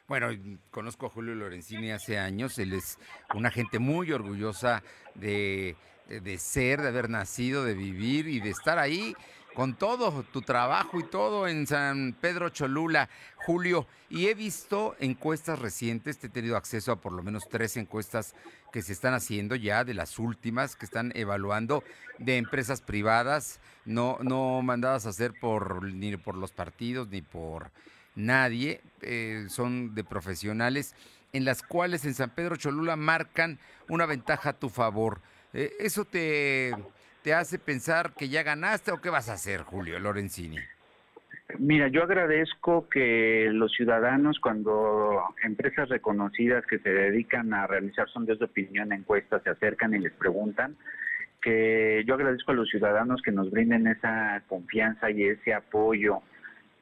[0.07, 0.29] Bueno,
[0.70, 2.98] conozco a Julio Lorenzini hace años, él es
[3.35, 4.83] una gente muy orgullosa
[5.14, 5.74] de,
[6.07, 9.14] de ser, de haber nacido, de vivir y de estar ahí
[9.54, 13.86] con todo tu trabajo y todo en San Pedro Cholula, Julio.
[14.10, 18.34] Y he visto encuestas recientes, te he tenido acceso a por lo menos tres encuestas
[18.72, 21.84] que se están haciendo ya, de las últimas, que están evaluando
[22.18, 27.70] de empresas privadas, no, no mandadas a hacer por, ni por los partidos ni por
[28.14, 30.94] nadie, eh, son de profesionales,
[31.32, 35.20] en las cuales en San Pedro Cholula marcan una ventaja a tu favor.
[35.52, 36.74] Eh, ¿Eso te,
[37.24, 40.58] te hace pensar que ya ganaste o qué vas a hacer, Julio Lorenzini?
[41.58, 48.38] Mira, yo agradezco que los ciudadanos, cuando empresas reconocidas que se dedican a realizar sondeos
[48.38, 50.76] de opinión, encuestas, se acercan y les preguntan,
[51.40, 56.20] que yo agradezco a los ciudadanos que nos brinden esa confianza y ese apoyo.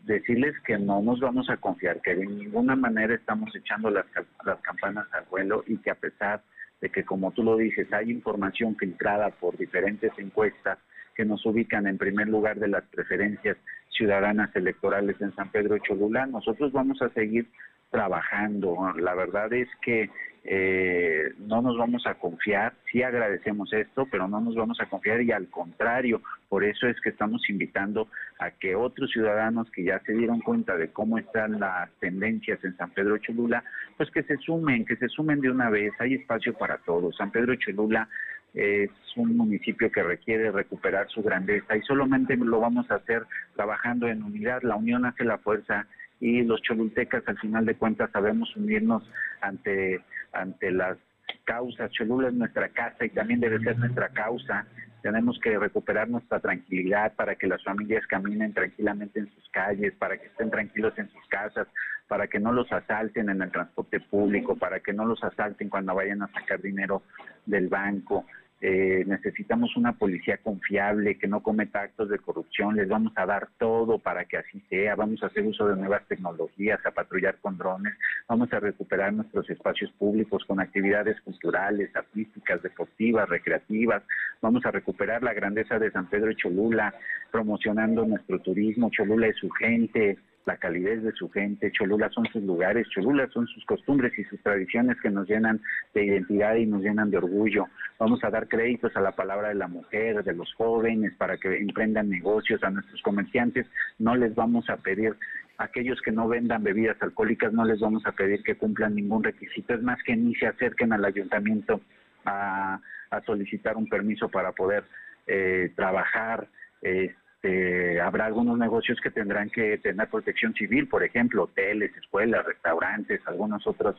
[0.04, 4.06] Decirles que no nos vamos a confiar, que de ninguna manera estamos echando las,
[4.44, 6.44] las campanas al vuelo y que a pesar de
[6.90, 10.78] que, como tú lo dices, hay información filtrada por diferentes encuestas
[11.14, 13.56] que nos ubican en primer lugar de las preferencias
[13.90, 16.26] ciudadanas electorales en San Pedro Cholula.
[16.26, 17.48] Nosotros vamos a seguir
[17.92, 18.92] trabajando.
[18.96, 20.10] La verdad es que
[20.44, 25.22] eh, no nos vamos a confiar, sí agradecemos esto, pero no nos vamos a confiar
[25.22, 28.08] y al contrario, por eso es que estamos invitando
[28.40, 32.76] a que otros ciudadanos que ya se dieron cuenta de cómo están las tendencias en
[32.76, 33.62] San Pedro Cholula,
[33.96, 37.16] pues que se sumen, que se sumen de una vez, hay espacio para todos.
[37.16, 38.08] San Pedro Cholula
[38.52, 43.24] es un municipio que requiere recuperar su grandeza y solamente lo vamos a hacer
[43.54, 44.62] trabajando en unidad.
[44.62, 45.86] La unión hace la fuerza
[46.22, 49.02] y los cholultecas al final de cuentas sabemos unirnos
[49.40, 50.00] ante,
[50.32, 50.96] ante las
[51.42, 51.90] causas.
[51.90, 54.64] Cholula es nuestra casa y también debe ser nuestra causa.
[55.02, 60.16] Tenemos que recuperar nuestra tranquilidad para que las familias caminen tranquilamente en sus calles, para
[60.16, 61.66] que estén tranquilos en sus casas,
[62.06, 65.92] para que no los asalten en el transporte público, para que no los asalten cuando
[65.92, 67.02] vayan a sacar dinero
[67.46, 68.26] del banco.
[68.64, 73.48] Eh, necesitamos una policía confiable que no cometa actos de corrupción, les vamos a dar
[73.58, 77.58] todo para que así sea, vamos a hacer uso de nuevas tecnologías, a patrullar con
[77.58, 77.92] drones,
[78.28, 84.04] vamos a recuperar nuestros espacios públicos con actividades culturales, artísticas, deportivas, recreativas,
[84.40, 86.94] vamos a recuperar la grandeza de San Pedro y Cholula,
[87.32, 92.42] promocionando nuestro turismo, Cholula es su gente, la calidez de su gente, Cholula son sus
[92.42, 95.60] lugares, Cholula son sus costumbres y sus tradiciones que nos llenan
[95.94, 97.66] de identidad y nos llenan de orgullo.
[97.98, 101.58] Vamos a dar créditos a la palabra de la mujer, de los jóvenes, para que
[101.58, 103.66] emprendan negocios, a nuestros comerciantes
[103.98, 105.14] no les vamos a pedir
[105.58, 109.74] aquellos que no vendan bebidas alcohólicas no les vamos a pedir que cumplan ningún requisito,
[109.74, 111.80] es más que ni se acerquen al ayuntamiento
[112.24, 112.80] a,
[113.26, 114.84] solicitar un permiso para poder
[115.26, 116.48] eh, trabajar,
[116.80, 122.46] eh, este, habrá algunos negocios que tendrán que tener protección civil, por ejemplo, hoteles, escuelas,
[122.46, 123.96] restaurantes, algunas otras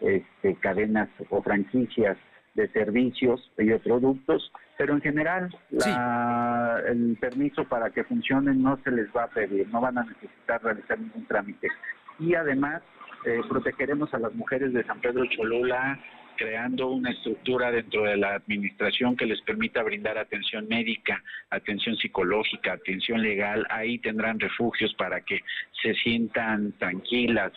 [0.00, 2.18] este, cadenas o franquicias
[2.54, 5.56] de servicios y de productos, pero en general
[6.86, 10.62] el permiso para que funcionen no se les va a pedir, no van a necesitar
[10.62, 11.68] realizar ningún trámite.
[12.18, 12.82] Y además
[13.24, 15.98] eh, protegeremos a las mujeres de San Pedro Cholula,
[16.42, 22.72] creando una estructura dentro de la administración que les permita brindar atención médica, atención psicológica,
[22.72, 23.64] atención legal.
[23.70, 25.40] Ahí tendrán refugios para que
[25.80, 27.52] se sientan tranquilas.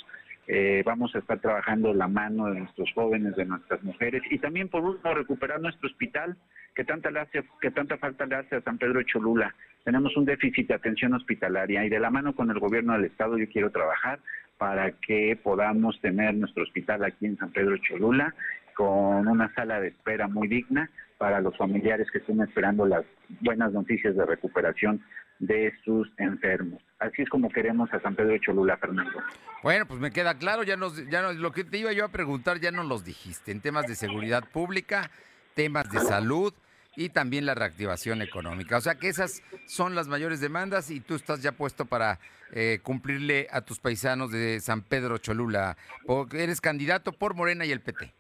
[0.48, 4.70] Eh, vamos a estar trabajando la mano de nuestros jóvenes, de nuestras mujeres y también
[4.70, 6.38] por último recuperar nuestro hospital
[6.76, 9.56] que tanta, le hace, que tanta falta le hace a San Pedro de Cholula.
[9.84, 13.40] Tenemos un déficit de atención hospitalaria y de la mano con el gobierno del estado
[13.40, 14.20] yo quiero trabajar
[14.60, 18.36] para que podamos tener nuestro hospital aquí en San Pedro de Cholula
[18.76, 23.06] con una sala de espera muy digna para los familiares que estén esperando las
[23.42, 25.02] buenas noticias de recuperación
[25.40, 26.82] de sus enfermos.
[27.00, 29.20] Así es como queremos a San Pedro Cholula, Fernando.
[29.64, 32.60] Bueno, pues me queda claro, ya nos, ya lo que te iba yo a preguntar
[32.60, 35.10] ya no los dijiste, en temas de seguridad pública,
[35.56, 36.54] temas de salud
[36.96, 38.78] y también la reactivación económica.
[38.78, 42.20] O sea que esas son las mayores demandas y tú estás ya puesto para
[42.52, 47.72] eh, cumplirle a tus paisanos de San Pedro Cholula, porque eres candidato por Morena y
[47.72, 48.14] el PT.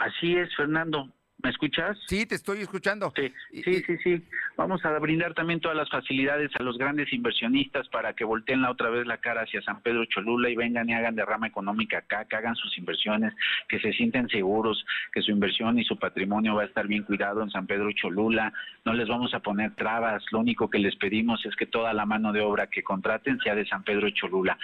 [0.00, 1.12] Así es, Fernando.
[1.42, 1.96] ¿Me escuchas?
[2.06, 3.12] Sí, te estoy escuchando.
[3.14, 3.32] Sí,
[3.62, 4.24] sí, sí, sí.
[4.60, 8.70] Vamos a brindar también todas las facilidades a los grandes inversionistas para que volteen la
[8.70, 12.26] otra vez la cara hacia San Pedro Cholula y vengan y hagan derrama económica acá,
[12.26, 13.32] que hagan sus inversiones,
[13.70, 17.42] que se sienten seguros, que su inversión y su patrimonio va a estar bien cuidado
[17.42, 18.52] en San Pedro Cholula.
[18.84, 20.22] No les vamos a poner trabas.
[20.30, 23.54] Lo único que les pedimos es que toda la mano de obra que contraten sea
[23.54, 24.58] de San Pedro Cholula.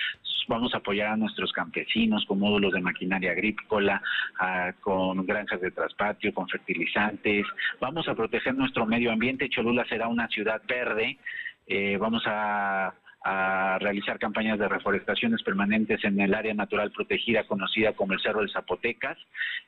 [0.48, 4.00] Vamos a apoyar a nuestros campesinos con módulos de maquinaria agrícola,
[4.38, 7.46] ah, con granjas de traspatio, con fertilizantes.
[7.80, 9.48] Vamos a proteger nuestro medio ambiente.
[9.48, 11.18] Cholula será una ciudad verde.
[11.66, 12.94] Eh, vamos a,
[13.25, 18.42] a, realizar campañas de reforestaciones permanentes en el área natural protegida conocida como el Cerro
[18.42, 19.18] de Zapotecas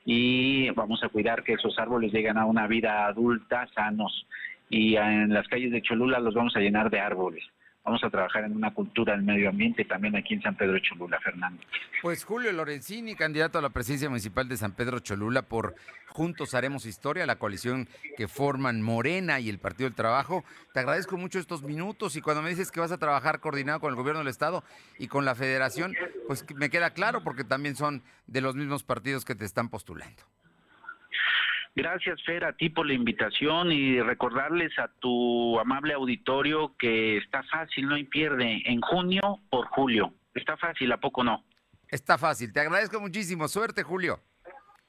[0.05, 4.27] y vamos a cuidar que esos árboles lleguen a una vida adulta sanos
[4.71, 7.45] y en las calles de Cholula los vamos a llenar de árboles
[7.89, 11.19] vamos a trabajar en una cultura del medio ambiente también aquí en San Pedro Cholula,
[11.21, 11.63] Fernando.
[12.03, 15.75] Pues Julio Lorenzini, candidato a la presidencia municipal de San Pedro Cholula por
[16.09, 20.45] Juntos Haremos Historia, la coalición que forman Morena y el Partido del Trabajo.
[20.75, 23.89] Te agradezco mucho estos minutos y cuando me dices que vas a trabajar coordinado con
[23.89, 24.63] el gobierno del Estado
[24.99, 25.95] y con la federación,
[26.27, 30.25] pues me queda claro porque también son de los mismos partidos que te están postulando.
[31.75, 37.43] Gracias, Fer, a ti por la invitación y recordarles a tu amable auditorio que está
[37.45, 40.15] fácil, no hay pierde, en junio por julio.
[40.35, 41.45] Está fácil, ¿a poco no?
[41.89, 43.49] Está fácil, te agradezco muchísimo.
[43.49, 44.21] Suerte, Julio.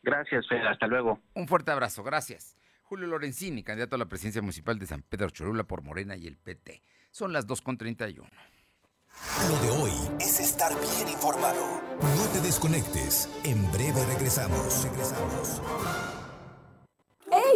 [0.01, 1.19] Gracias, Fer, hasta luego.
[1.33, 2.57] Un fuerte abrazo, gracias.
[2.83, 6.37] Julio Lorenzini, candidato a la presidencia municipal de San Pedro Cholula por Morena y el
[6.37, 6.81] PT.
[7.11, 8.27] Son las 2.31.
[9.49, 11.81] Lo de hoy es estar bien informado.
[12.01, 13.29] No te desconectes.
[13.43, 14.83] En breve regresamos.
[14.83, 15.61] Regresamos.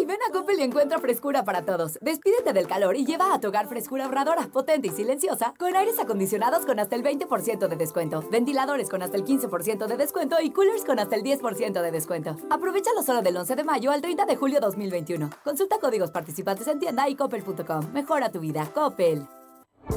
[0.05, 1.97] Ven a Coppel y encuentra frescura para todos.
[2.01, 5.99] Despídete del calor y lleva a tu hogar frescura ahorradora, potente y silenciosa, con aires
[5.99, 10.51] acondicionados con hasta el 20% de descuento, ventiladores con hasta el 15% de descuento y
[10.51, 12.37] coolers con hasta el 10% de descuento.
[12.49, 15.29] Aprovechalo solo del 11 de mayo al 30 de julio 2021.
[15.43, 17.91] Consulta códigos participantes en tienda y coppel.com.
[17.93, 18.69] Mejora tu vida.
[18.73, 19.25] Coppel.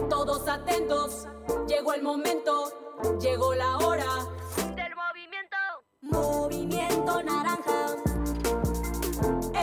[0.09, 1.27] Todos atentos,
[1.69, 2.73] llegó el momento,
[3.21, 4.36] llegó la hora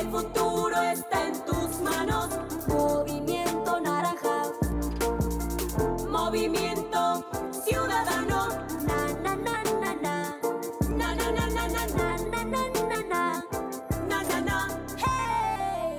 [0.03, 2.27] El futuro está en tus manos.
[2.67, 4.51] Movimiento naranja.
[6.09, 7.23] Movimiento
[7.63, 8.49] ciudadano.
[8.85, 10.15] Na na na na na.
[10.97, 11.67] Na na na
[13.07, 13.43] na.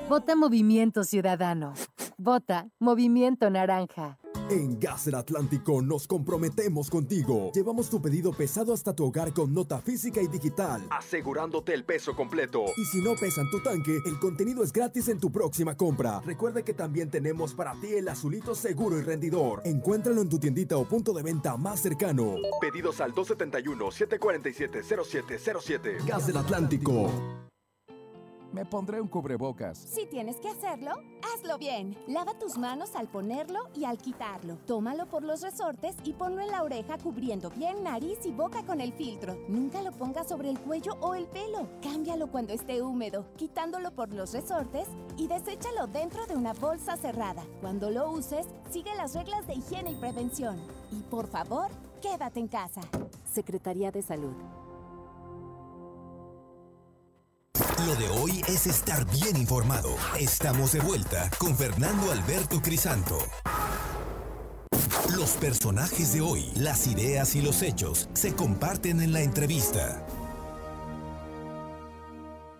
[0.09, 1.73] Vota Movimiento Ciudadano.
[2.19, 4.19] Vota Movimiento Naranja.
[4.51, 7.51] En Gas del Atlántico nos comprometemos contigo.
[7.55, 12.15] Llevamos tu pedido pesado hasta tu hogar con nota física y digital, asegurándote el peso
[12.15, 12.67] completo.
[12.77, 16.21] Y si no pesan tu tanque, el contenido es gratis en tu próxima compra.
[16.21, 19.63] Recuerda que también tenemos para ti el azulito seguro y rendidor.
[19.65, 22.35] Encuéntralo en tu tiendita o punto de venta más cercano.
[22.61, 26.05] Pedidos al 271-747-0707.
[26.07, 27.11] Gas del Atlántico.
[28.55, 29.77] Me pondré un cubrebocas.
[29.77, 30.93] Si tienes que hacerlo,
[31.35, 31.99] hazlo bien.
[32.07, 34.59] Lava tus manos al ponerlo y al quitarlo.
[34.65, 38.81] Tómalo por los resortes y ponlo en la oreja cubriendo bien nariz y boca con
[38.81, 39.37] el filtro.
[39.49, 41.67] Nunca lo pongas sobre el cuello o el pelo.
[41.83, 44.87] Cámbialo cuando esté húmedo, quitándolo por los resortes
[45.17, 47.43] y deséchalo dentro de una bolsa cerrada.
[47.61, 50.61] Cuando lo uses, sigue las reglas de higiene y prevención.
[50.93, 52.83] Y por favor, quédate en casa.
[53.25, 54.37] Secretaría de Salud.
[57.87, 59.95] Lo de hoy es estar bien informado.
[60.19, 63.19] Estamos de vuelta con Fernando Alberto Crisanto.
[65.15, 70.07] Los personajes de hoy, las ideas y los hechos se comparten en la entrevista.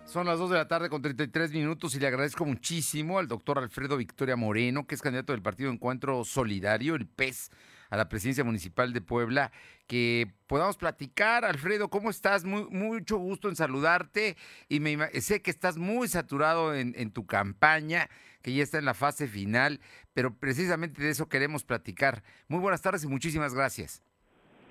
[0.05, 3.57] Son las 2 de la tarde con 33 minutos y le agradezco muchísimo al doctor
[3.57, 7.49] Alfredo Victoria Moreno, que es candidato del Partido Encuentro Solidario, el PES,
[7.89, 9.51] a la presidencia municipal de Puebla,
[9.87, 11.45] que podamos platicar.
[11.45, 12.45] Alfredo, ¿cómo estás?
[12.45, 14.35] Muy, mucho gusto en saludarte
[14.69, 18.09] y me, sé que estás muy saturado en, en tu campaña,
[18.41, 19.79] que ya está en la fase final,
[20.13, 22.23] pero precisamente de eso queremos platicar.
[22.47, 24.03] Muy buenas tardes y muchísimas gracias.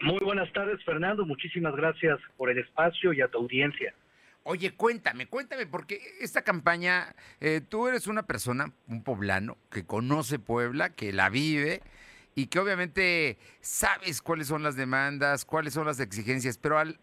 [0.01, 1.25] Muy buenas tardes, Fernando.
[1.25, 3.95] Muchísimas gracias por el espacio y a tu audiencia.
[4.43, 10.39] Oye, cuéntame, cuéntame, porque esta campaña, eh, tú eres una persona, un poblano, que conoce
[10.39, 11.81] Puebla, que la vive
[12.35, 16.99] y que obviamente sabes cuáles son las demandas, cuáles son las exigencias, pero al,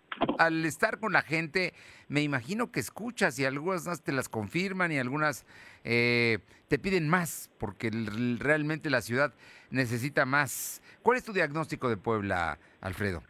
[0.66, 1.74] estar con la gente,
[2.10, 5.46] me imagino que escuchas y algunas te las confirman y algunas
[5.84, 7.92] eh, te piden más, porque
[8.40, 9.34] realmente la ciudad
[9.70, 10.82] necesita más.
[11.02, 13.24] ¿Cuál es tu diagnóstico de Puebla, Alfredo?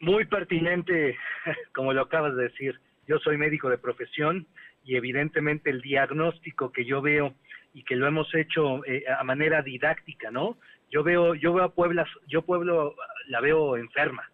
[0.00, 1.16] Muy pertinente,
[1.74, 2.80] como lo acabas de decir.
[3.06, 4.46] Yo soy médico de profesión
[4.84, 7.34] y evidentemente el diagnóstico que yo veo
[7.74, 10.58] y que lo hemos hecho eh, a manera didáctica, ¿no?
[10.90, 12.96] Yo veo, yo veo a Puebla, yo Pueblo
[13.28, 14.30] la veo enferma,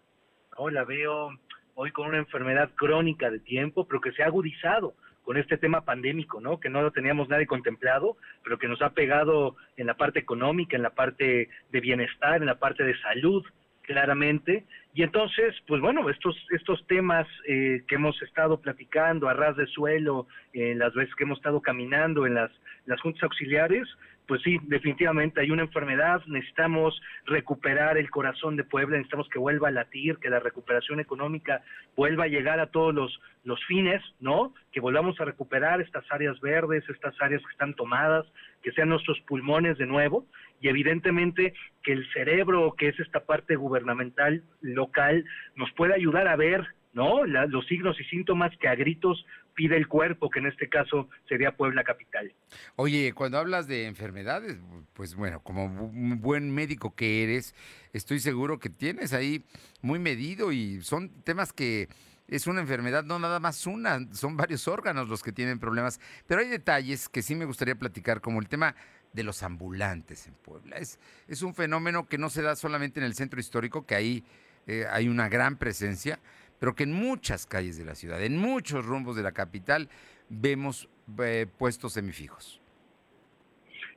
[0.57, 0.69] ¿no?
[0.69, 1.29] La veo
[1.75, 5.81] hoy con una enfermedad crónica de tiempo, pero que se ha agudizado con este tema
[5.81, 6.59] pandémico, ¿no?
[6.59, 10.75] Que no lo teníamos nadie contemplado, pero que nos ha pegado en la parte económica,
[10.75, 13.45] en la parte de bienestar, en la parte de salud,
[13.81, 14.65] claramente.
[14.93, 19.67] Y entonces, pues bueno, estos, estos temas eh, que hemos estado platicando a ras de
[19.67, 22.51] suelo, en las veces que hemos estado caminando en las,
[22.85, 23.87] las juntas auxiliares,
[24.27, 29.69] pues sí, definitivamente hay una enfermedad, necesitamos recuperar el corazón de Puebla, necesitamos que vuelva
[29.69, 31.61] a latir, que la recuperación económica
[31.95, 33.19] vuelva a llegar a todos los,
[33.67, 34.53] fines, ¿no?
[34.73, 38.25] Que volvamos a recuperar estas áreas verdes, estas áreas que están tomadas,
[38.61, 40.25] que sean nuestros pulmones de nuevo
[40.59, 41.53] y evidentemente
[41.83, 45.23] que el cerebro, que es esta parte gubernamental local,
[45.55, 47.25] nos pueda ayudar a ver, ¿no?
[47.25, 49.25] La- los signos y síntomas que a gritos
[49.57, 52.31] pide el cuerpo, que en este caso sería Puebla capital.
[52.75, 54.59] Oye, cuando hablas de enfermedades,
[54.93, 57.55] pues bueno, como buen médico que eres,
[57.91, 59.43] estoy seguro que tienes ahí
[59.81, 61.89] muy medido y son temas que
[62.27, 66.41] es una enfermedad, no nada más una, son varios órganos los que tienen problemas, pero
[66.41, 68.75] hay detalles que sí me gustaría platicar, como el tema
[69.11, 70.75] de los ambulantes en Puebla.
[70.75, 74.23] Es, es un fenómeno que no se da solamente en el centro histórico, que ahí
[74.67, 76.19] eh, hay una gran presencia,
[76.59, 79.89] pero que en muchas calles de la ciudad, en muchos rumbos de la capital,
[80.29, 80.89] vemos
[81.19, 82.61] eh, puestos semifijos.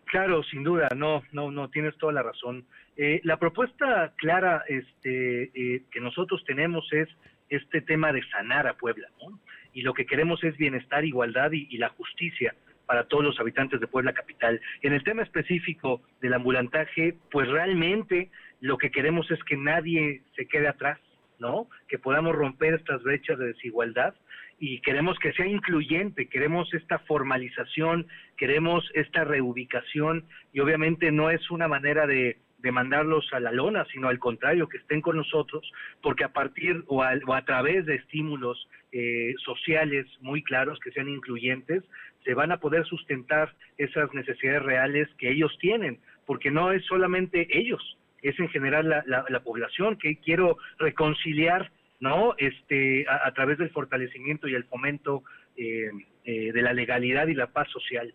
[0.04, 2.64] Claro, sin duda, no, no, no, tienes toda la razón.
[2.96, 7.08] Eh, la propuesta clara este, eh, que nosotros tenemos es
[7.48, 9.38] este tema de sanar a Puebla, ¿no?
[9.72, 12.54] Y lo que queremos es bienestar, igualdad y, y la justicia
[12.86, 14.60] para todos los habitantes de Puebla capital.
[14.82, 18.30] En el tema específico del ambulantaje, pues realmente
[18.60, 20.98] lo que queremos es que nadie se quede atrás,
[21.40, 21.68] ¿no?
[21.88, 24.14] Que podamos romper estas brechas de desigualdad
[24.58, 31.50] y queremos que sea incluyente, queremos esta formalización, queremos esta reubicación y obviamente no es
[31.50, 32.36] una manera de,
[32.72, 35.72] mandarlos a la lona, sino al contrario, que estén con nosotros,
[36.02, 40.90] porque a partir o a, o a través de estímulos eh, sociales muy claros, que
[40.90, 41.82] sean incluyentes,
[42.22, 47.48] se van a poder sustentar esas necesidades reales que ellos tienen, porque no es solamente
[47.50, 52.34] ellos, es en general la, la, la población que quiero reconciliar ¿no?
[52.38, 55.22] Este, a, a través del fortalecimiento y el fomento
[55.56, 55.90] eh,
[56.24, 58.14] eh, de la legalidad y la paz social.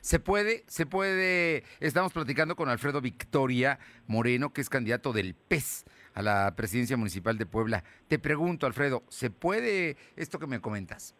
[0.00, 1.64] Se puede, se puede.
[1.80, 7.38] Estamos platicando con Alfredo Victoria Moreno, que es candidato del PES a la presidencia municipal
[7.38, 7.82] de Puebla.
[8.06, 11.16] Te pregunto, Alfredo, ¿se puede esto que me comentas?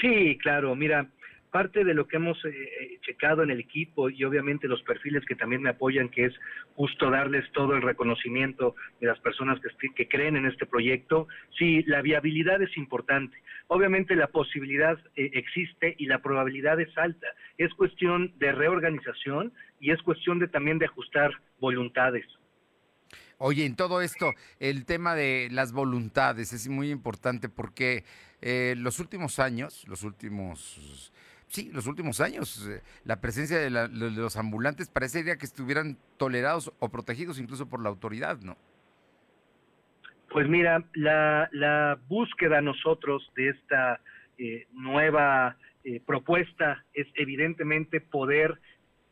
[0.00, 1.08] Sí, claro, mira,
[1.50, 5.24] parte de lo que hemos eh, eh, checado en el equipo y obviamente los perfiles
[5.24, 6.34] que también me apoyan, que es
[6.74, 11.28] justo darles todo el reconocimiento de las personas que, creen en este proyecto,
[11.58, 13.36] sí, la viabilidad es importante.
[13.68, 17.26] Obviamente la posibilidad eh, existe y la probabilidad es alta.
[17.58, 22.26] Es cuestión de reorganización y es cuestión de también de ajustar voluntades.
[23.38, 28.04] Oye, en todo esto, el tema de las voluntades es muy importante porque
[28.40, 31.12] eh, los últimos años, los últimos,
[31.48, 35.98] sí, los últimos años, eh, la presencia de, la- de los ambulantes parecería que estuvieran
[36.16, 38.56] tolerados o protegidos incluso por la autoridad, ¿no?
[40.30, 44.00] Pues mira, la, búsqueda nosotros de esta
[44.38, 48.60] eh, nueva eh, propuesta es evidentemente poder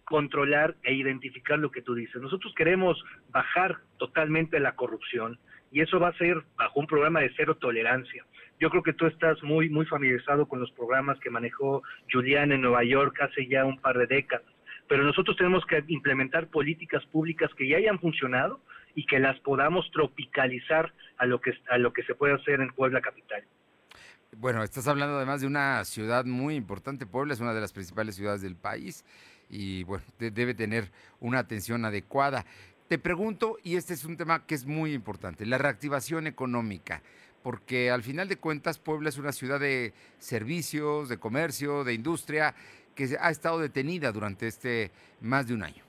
[0.05, 2.20] controlar e identificar lo que tú dices.
[2.20, 5.39] Nosotros queremos bajar totalmente la corrupción
[5.72, 8.26] y eso va a ser bajo un programa de cero tolerancia.
[8.61, 12.61] Yo creo que tú estás muy muy familiarizado con los programas que manejó Julián en
[12.61, 14.46] Nueva York hace ya un par de décadas,
[14.88, 18.61] pero nosotros tenemos que implementar políticas públicas que ya hayan funcionado
[18.94, 22.70] y que las podamos tropicalizar a lo que a lo que se puede hacer en
[22.72, 23.42] Puebla capital.
[24.36, 27.07] Bueno, estás hablando además de una ciudad muy importante.
[27.07, 29.05] Puebla es una de las principales ciudades del país
[29.48, 30.90] y bueno, de- debe tener
[31.20, 32.44] una atención adecuada.
[32.88, 37.02] Te pregunto, y este es un tema que es muy importante, la reactivación económica,
[37.45, 42.55] porque al final de cuentas Puebla es una ciudad de servicios, de comercio, de industria,
[42.97, 44.90] que ha estado detenida durante este
[45.20, 45.84] más de un año.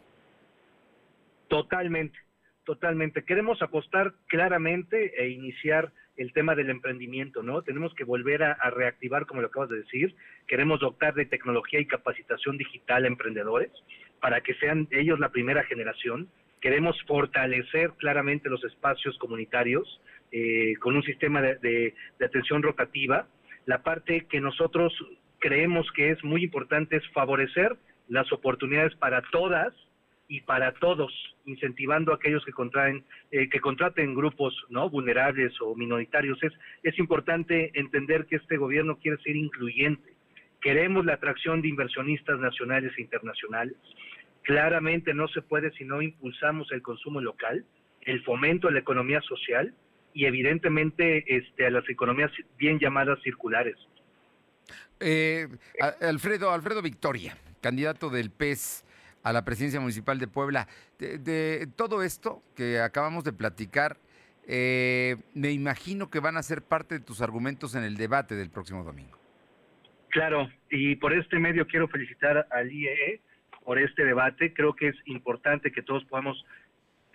[1.47, 2.20] Totalmente,
[2.66, 3.24] totalmente.
[3.24, 7.62] Queremos apostar claramente e iniciar el tema del emprendimiento, ¿no?
[7.62, 10.14] Tenemos que volver a, a reactivar, como lo acabas de decir.
[10.47, 13.72] Queremos dotar de tecnología y capacitación digital a emprendedores
[14.20, 16.28] para que sean ellos la primera generación.
[16.60, 20.01] Queremos fortalecer claramente los espacios comunitarios
[20.38, 23.25] eh, con un sistema de, atención rotativa.
[23.65, 24.93] La parte que nosotros
[25.39, 27.77] creemos que es muy importante es favorecer
[28.09, 29.73] las oportunidades para todas
[30.27, 31.13] y para todos,
[31.45, 36.38] incentivando a aquellos que contraen, eh, contraten grupos no vulnerables o minoritarios.
[36.83, 40.15] Es importante entender que este gobierno quiere ser incluyente.
[40.59, 43.77] Queremos la atracción de inversionistas nacionales e internacionales.
[44.41, 47.63] Claramente no se puede si no impulsamos el consumo local,
[48.01, 49.73] el fomento de la economía social
[50.16, 53.76] y evidentemente este, a las economías bien llamadas circulares.
[55.01, 55.47] Eh,
[56.01, 58.86] Alfredo, Alfredo Victoria, candidato del PES
[59.24, 60.68] a la presidencia municipal de Puebla.
[60.97, 63.97] De, de todo esto que acabamos de platicar,
[64.47, 68.49] eh, me imagino que van a ser parte de tus argumentos en el debate del
[68.49, 69.18] próximo domingo.
[70.09, 73.20] Claro, y por este medio quiero felicitar al IEE
[73.66, 74.53] por este debate.
[74.53, 76.45] Creo que es importante que todos podamos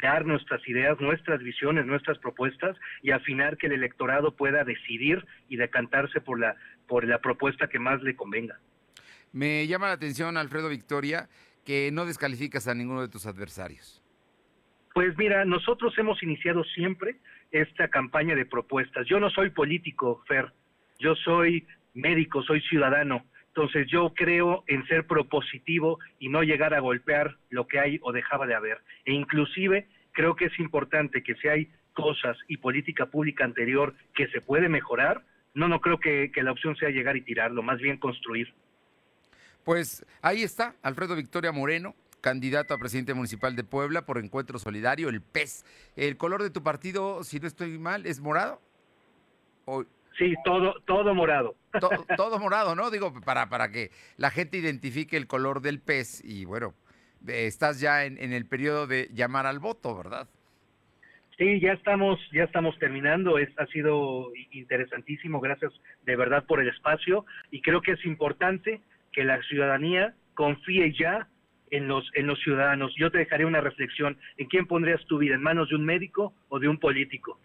[0.02, 5.56] dar nuestras ideas, nuestras visiones, nuestras propuestas y afinar que el electorado pueda decidir y
[5.56, 8.58] decantarse por la por la propuesta que más le convenga.
[9.32, 11.28] Me llama la atención, Alfredo Victoria,
[11.64, 14.02] que no descalificas a ninguno de tus adversarios.
[14.92, 17.16] Pues mira, nosotros hemos iniciado siempre
[17.52, 19.06] esta campaña de propuestas.
[19.06, 20.52] Yo no soy político, Fer.
[20.98, 23.24] Yo soy médico, soy ciudadano.
[23.60, 28.10] Entonces yo creo en ser propositivo y no llegar a golpear lo que hay o
[28.10, 28.78] dejaba de haber.
[29.04, 34.28] E inclusive creo que es importante que si hay cosas y política pública anterior que
[34.28, 37.78] se puede mejorar, no, no creo que, que la opción sea llegar y tirarlo, más
[37.80, 38.54] bien construir.
[39.62, 45.10] Pues ahí está, Alfredo Victoria Moreno, candidato a presidente municipal de Puebla por Encuentro Solidario,
[45.10, 45.66] el PES.
[45.96, 48.58] ¿El color de tu partido, si no estoy mal, es morado?
[49.66, 49.84] O-
[50.18, 51.56] Sí, todo, todo morado.
[51.80, 52.90] To- todo morado, ¿no?
[52.90, 56.74] Digo, para, para que la gente identifique el color del pez y bueno,
[57.26, 60.28] estás ya en, en el periodo de llamar al voto, ¿verdad?
[61.38, 63.38] Sí, ya estamos, ya estamos terminando.
[63.38, 65.40] Es, ha sido interesantísimo.
[65.40, 65.72] Gracias
[66.04, 67.24] de verdad por el espacio.
[67.50, 68.82] Y creo que es importante
[69.12, 71.28] que la ciudadanía confíe ya
[71.70, 72.92] en los, en los ciudadanos.
[72.96, 74.18] Yo te dejaré una reflexión.
[74.36, 75.34] ¿En quién pondrías tu vida?
[75.36, 77.40] ¿En manos de un médico o de un político?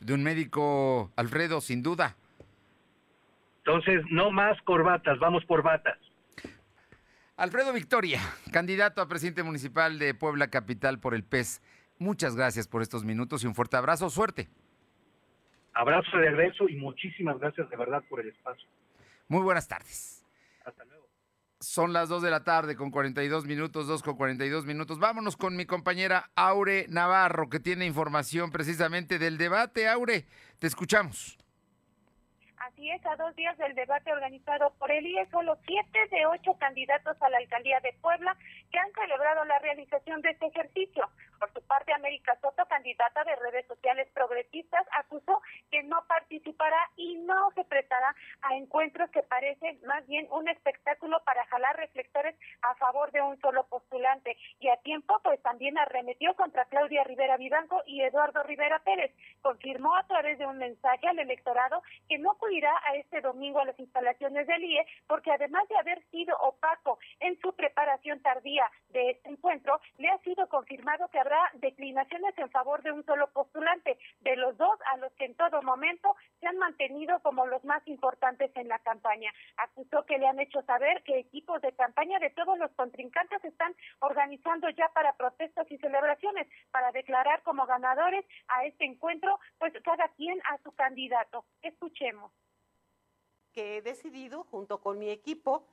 [0.00, 2.16] De un médico, Alfredo, sin duda.
[3.58, 5.98] Entonces, no más corbatas, vamos por batas.
[7.36, 8.20] Alfredo Victoria,
[8.52, 11.62] candidato a presidente municipal de Puebla Capital por el PES.
[11.98, 14.08] Muchas gracias por estos minutos y un fuerte abrazo.
[14.10, 14.48] Suerte.
[15.74, 18.66] Abrazo de regreso y muchísimas gracias de verdad por el espacio.
[19.28, 20.24] Muy buenas tardes.
[20.64, 20.95] Hasta luego.
[21.66, 25.00] Son las 2 de la tarde con 42 minutos, 2 con 42 minutos.
[25.00, 29.88] Vámonos con mi compañera Aure Navarro, que tiene información precisamente del debate.
[29.88, 30.26] Aure,
[30.60, 31.36] te escuchamos.
[32.58, 36.54] Así es, a dos días del debate organizado por el IE, solo siete de ocho
[36.54, 38.36] candidatos a la alcaldía de Puebla
[38.70, 41.10] que han celebrado la realización de este ejercicio.
[41.38, 47.16] Por su parte, América Soto, candidata de redes sociales progresistas, acusó que no participará y
[47.16, 52.74] no se prestará a encuentros que parecen más bien un espectáculo para jalar reflectores a
[52.76, 54.36] favor de un solo postulante.
[54.60, 59.12] Y a tiempo, pues también arremetió contra Claudia Rivera Vivanco y Eduardo Rivera Pérez.
[59.42, 63.64] Confirmó a través de un mensaje al electorado que no acudirá a este domingo a
[63.64, 69.10] las instalaciones del IE porque además de haber sido opaco en su preparación tardía de
[69.10, 73.98] este encuentro, le ha sido confirmado que habrá declinaciones en favor de un solo postulante,
[74.20, 77.82] de los dos a los que en todo momento se han mantenido como los más
[77.86, 79.32] importantes en la campaña.
[79.56, 83.74] Acusó que le han hecho saber que equipos de campaña de todos los contrincantes están
[83.98, 90.08] organizando ya para protestas y celebraciones para declarar como ganadores a este encuentro, pues cada
[90.10, 91.44] quien a su candidato.
[91.62, 92.32] Escuchemos.
[93.52, 95.66] que he decidido, junto con mi equipo,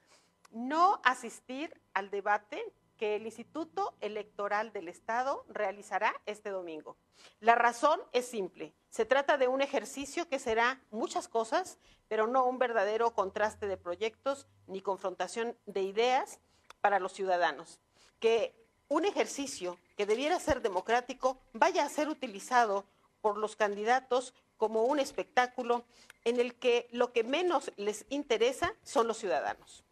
[0.52, 2.64] no asistir al debate
[2.98, 6.98] que el Instituto Electoral del Estado realizará este domingo.
[7.40, 8.74] La razón es simple.
[8.90, 11.78] Se trata de un ejercicio que será muchas cosas,
[12.08, 16.40] pero no un verdadero contraste de proyectos ni confrontación de ideas
[16.82, 17.80] para los ciudadanos.
[18.20, 18.56] Que
[18.88, 22.86] un ejercicio que debiera ser democrático vaya a ser utilizado
[23.22, 25.86] por los candidatos como un espectáculo
[26.24, 29.84] en el que lo que menos les interesa son los ciudadanos.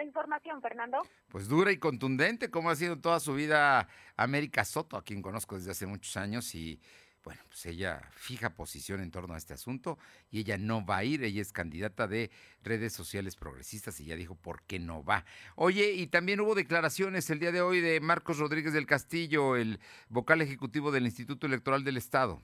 [0.00, 1.02] La información, Fernando.
[1.28, 3.86] Pues dura y contundente, como ha sido toda su vida
[4.16, 6.80] América Soto, a quien conozco desde hace muchos años y
[7.22, 9.98] bueno, pues ella fija posición en torno a este asunto
[10.30, 12.30] y ella no va a ir, ella es candidata de
[12.62, 15.26] redes sociales progresistas y ya dijo por qué no va.
[15.54, 19.80] Oye, y también hubo declaraciones el día de hoy de Marcos Rodríguez del Castillo, el
[20.08, 22.40] vocal ejecutivo del Instituto Electoral del Estado.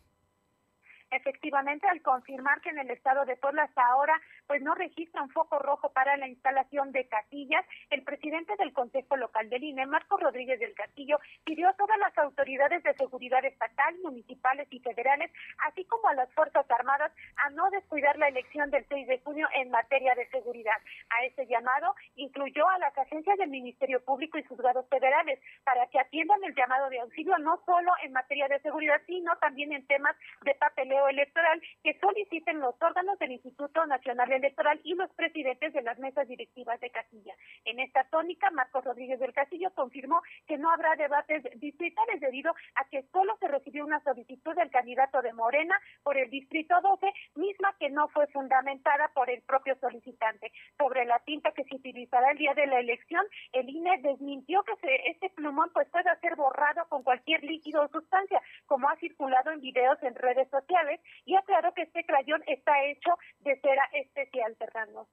[1.11, 5.59] Efectivamente, al confirmar que en el estado de Puebla hasta ahora pues no registran foco
[5.59, 7.65] rojo para la instalación de casillas.
[7.91, 12.17] El presidente del Consejo Local del INE, Marco Rodríguez del Castillo, pidió a todas las
[12.19, 15.31] autoridades de seguridad estatal, municipales y federales,
[15.67, 19.49] así como a las Fuerzas Armadas, a no descuidar la elección del 6 de junio
[19.55, 20.77] en materia de seguridad.
[21.11, 25.99] A ese llamado incluyó a las agencias del Ministerio Público y juzgados federales para que
[25.99, 30.17] atiendan el llamado de auxilio no solo en materia de seguridad, sino también en temas
[30.43, 35.83] de papeleo electoral que soliciten los órganos del Instituto Nacional Electoral y los presidentes de
[35.83, 37.35] las mesas directivas de casilla.
[37.65, 42.85] En esta tónica, Marcos Rodríguez del Castillo confirmó que no habrá debates distritales debido a
[42.89, 47.75] que solo se recibió una solicitud del candidato de Morena por el Distrito 12, misma
[47.79, 50.53] que no fue fundamentada por el propio solicitante.
[50.79, 54.77] Sobre la tinta que se utilizará el día de la elección, el INE desmintió que
[54.77, 59.51] se- este plumón pues pueda ser borrado con cualquier líquido o sustancia, como ha circulado
[59.51, 63.11] en videos en redes sociales, y aclaró que este crayón está hecho
[63.41, 63.89] de cera
[64.27, 65.09] especial, Fernando.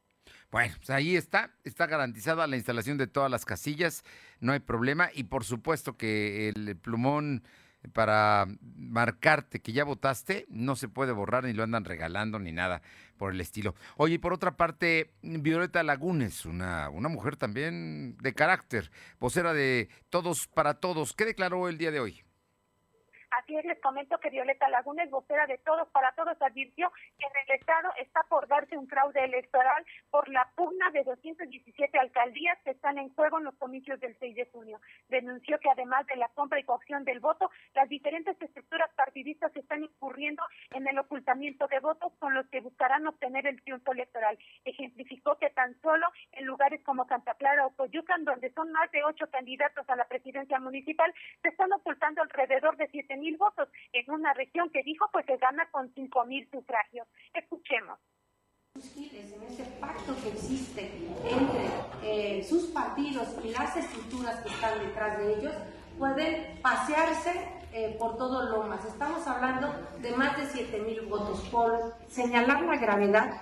[0.51, 4.03] Bueno, pues ahí está, está garantizada la instalación de todas las casillas,
[4.39, 7.43] no hay problema y por supuesto que el plumón
[7.91, 12.81] para marcarte que ya votaste no se puede borrar ni lo andan regalando ni nada
[13.17, 13.75] por el estilo.
[13.97, 19.89] Oye, y por otra parte, Violeta Lagunes, una, una mujer también de carácter, vocera de
[20.09, 22.23] Todos para Todos, ¿qué declaró el día de hoy?
[23.43, 26.89] Así es, les comento que Violeta Lagunes, vocera de Todos para Todos, advirtió
[27.19, 31.99] que en el Estado está por darse un fraude electoral por la pugna de 217
[31.99, 34.79] alcaldías que están en juego en los comicios del 6 de junio.
[35.09, 39.83] Denunció que además de la compra y coacción del voto, las diferentes estructuras partidistas están
[39.83, 40.41] incurriendo
[40.71, 44.39] en el ocultamiento de votos con los que buscarán obtener el triunfo electoral.
[44.63, 49.03] Ejemplificó que tan solo en lugares como Santa Clara o Coyucan, donde son más de
[49.03, 54.11] ocho candidatos a la presidencia municipal, se están ocultando alrededor de siete mil votos en
[54.11, 57.07] una región que dijo pues se gana con cinco mil sufragios.
[57.33, 57.99] Escuchemos.
[58.75, 60.91] en ese pacto que existe
[61.23, 61.69] entre
[62.03, 65.53] eh, sus partidos y las estructuras que están detrás de ellos,
[65.97, 67.31] pueden pasearse
[67.71, 68.83] eh, por todo Lomas.
[68.85, 69.67] Estamos hablando
[70.01, 71.41] de más de 7 mil votos.
[71.51, 73.41] Por señalar la gravedad,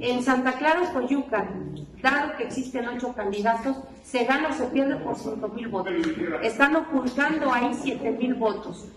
[0.00, 5.16] en Santa Clara Coyucan, dado que existen ocho candidatos, se gana o se pierde por
[5.16, 5.94] 5 mil votos.
[6.42, 8.88] Están ocultando ahí 7 mil votos.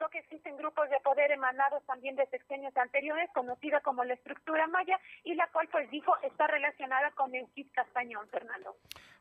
[0.00, 4.66] Acusó que existen grupos de poder emanados también de sexenios anteriores, conocida como la estructura
[4.66, 8.76] maya, y la cual pues dijo está relacionada con el Kit Castañón, Fernando.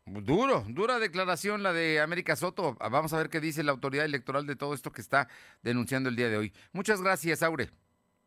[0.06, 2.76] Duro, dura declaración la de América Soto.
[2.80, 5.28] Vamos a ver qué dice la autoridad electoral de todo esto que está
[5.62, 6.54] denunciando el día de hoy.
[6.72, 7.70] Muchas gracias, Aure.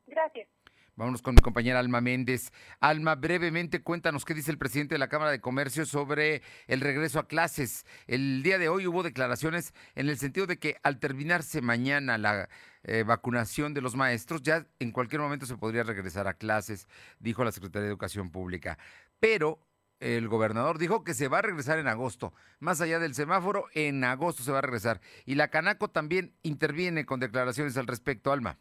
[0.06, 0.48] Gracias.
[0.94, 2.52] Vámonos con mi compañera Alma Méndez.
[2.78, 7.18] Alma, brevemente cuéntanos qué dice el presidente de la Cámara de Comercio sobre el regreso
[7.18, 7.86] a clases.
[8.06, 12.50] El día de hoy hubo declaraciones en el sentido de que al terminarse mañana la
[12.82, 16.86] eh, vacunación de los maestros, ya en cualquier momento se podría regresar a clases,
[17.20, 18.76] dijo la Secretaría de Educación Pública.
[19.18, 19.66] Pero
[19.98, 22.34] el gobernador dijo que se va a regresar en agosto.
[22.58, 25.00] Más allá del semáforo, en agosto se va a regresar.
[25.24, 28.58] Y la Canaco también interviene con declaraciones al respecto, Alma.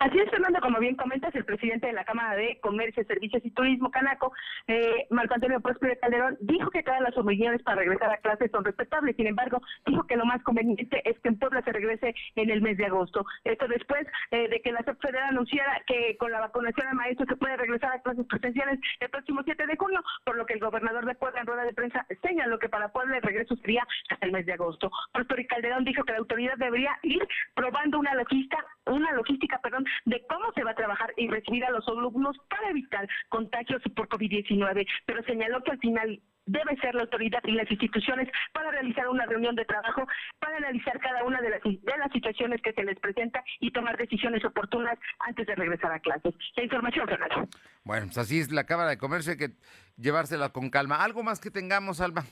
[0.00, 3.50] Así es, Fernando, como bien comentas, el presidente de la Cámara de Comercio, Servicios y
[3.50, 4.32] Turismo, Canaco,
[4.66, 8.64] eh, Marco Antonio Próspero Calderón, dijo que todas las opiniones para regresar a clases son
[8.64, 9.16] respetables.
[9.16, 12.62] Sin embargo, dijo que lo más conveniente es que en Puebla se regrese en el
[12.62, 13.24] mes de agosto.
[13.44, 17.26] Esto después eh, de que la SEP Federal anunciara que con la vacunación al maestro
[17.26, 20.60] se puede regresar a clases presenciales el próximo 7 de junio, por lo que el
[20.60, 24.26] gobernador de Puebla en rueda de prensa señaló que para Puebla el regreso sería hasta
[24.26, 24.90] el mes de agosto.
[25.12, 30.24] Próspero Calderón dijo que la autoridad debería ir probando una logística, una logística, perdón, de
[30.28, 34.86] cómo se va a trabajar y recibir a los alumnos para evitar contagios por COVID-19,
[35.06, 39.26] pero señaló que al final debe ser la autoridad y las instituciones para realizar una
[39.26, 40.06] reunión de trabajo,
[40.38, 43.96] para analizar cada una de las, de las situaciones que se les presenta y tomar
[43.96, 46.34] decisiones oportunas antes de regresar a clases.
[46.56, 47.48] La información, Fernando.
[47.84, 49.50] Bueno, pues así es la Cámara de Comercio, hay que
[49.96, 51.04] llevársela con calma.
[51.04, 52.24] ¿Algo más que tengamos, Alma?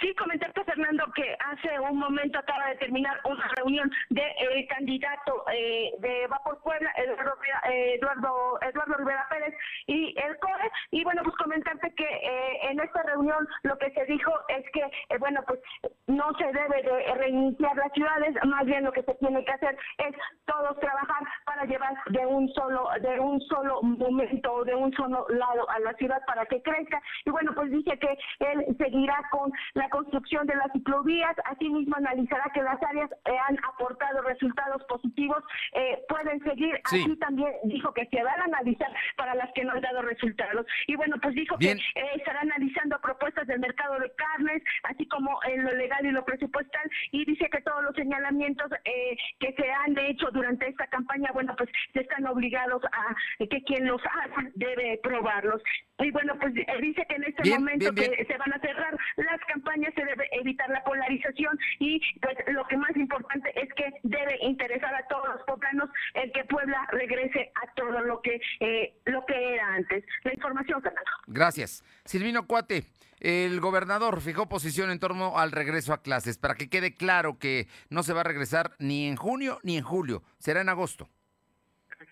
[0.00, 5.44] Sí, comentarte, Fernando, que hace un momento acaba de terminar una reunión de eh, candidato
[5.52, 7.34] eh, de Va por Puebla, Eduardo,
[7.70, 9.54] eh, Eduardo, Eduardo Rivera Pérez
[9.86, 10.70] y el CORE.
[10.90, 14.82] Y bueno, pues comentarte que eh, en esta reunión lo que se dijo es que,
[14.82, 15.60] eh, bueno, pues
[16.06, 19.76] no se debe de reiniciar las ciudades, más bien lo que se tiene que hacer
[19.98, 20.14] es
[20.46, 25.68] todos trabajar para llevar de un solo, de un solo momento, de un solo lado
[25.70, 27.00] a la ciudad para que crezca.
[27.24, 32.44] Y bueno, pues dice que él seguirá con la construcción de las ciclovías, asimismo analizará
[32.54, 35.42] que las áreas eh, han aportado resultados positivos,
[35.72, 37.02] eh, pueden seguir, Sí.
[37.04, 40.66] así también dijo que se van a analizar para las que no han dado resultados.
[40.86, 41.78] Y bueno, pues dijo Bien.
[41.94, 46.10] que eh, estará analizando propuestas del mercado de carnes, así como en lo legal y
[46.10, 50.86] lo presupuestal, y dice que todos los señalamientos eh, que se han hecho durante esta
[50.88, 53.14] campaña, bueno, pues se están obligados a
[53.46, 55.62] que quien los haga debe probarlos.
[55.98, 58.26] Y bueno, pues eh, dice que en este Bien, momento bien, que bien.
[58.28, 59.57] se van a cerrar las campañas,
[59.94, 64.94] se debe evitar la polarización y pues lo que más importante es que debe interesar
[64.94, 69.54] a todos los poblanos el que Puebla regrese a todo lo que eh, lo que
[69.54, 70.04] era antes.
[70.24, 71.10] La información, Fernando.
[71.26, 71.84] Gracias.
[72.04, 72.84] Silvino Cuate,
[73.20, 77.66] el gobernador fijó posición en torno al regreso a clases para que quede claro que
[77.90, 81.08] no se va a regresar ni en junio ni en julio, será en agosto.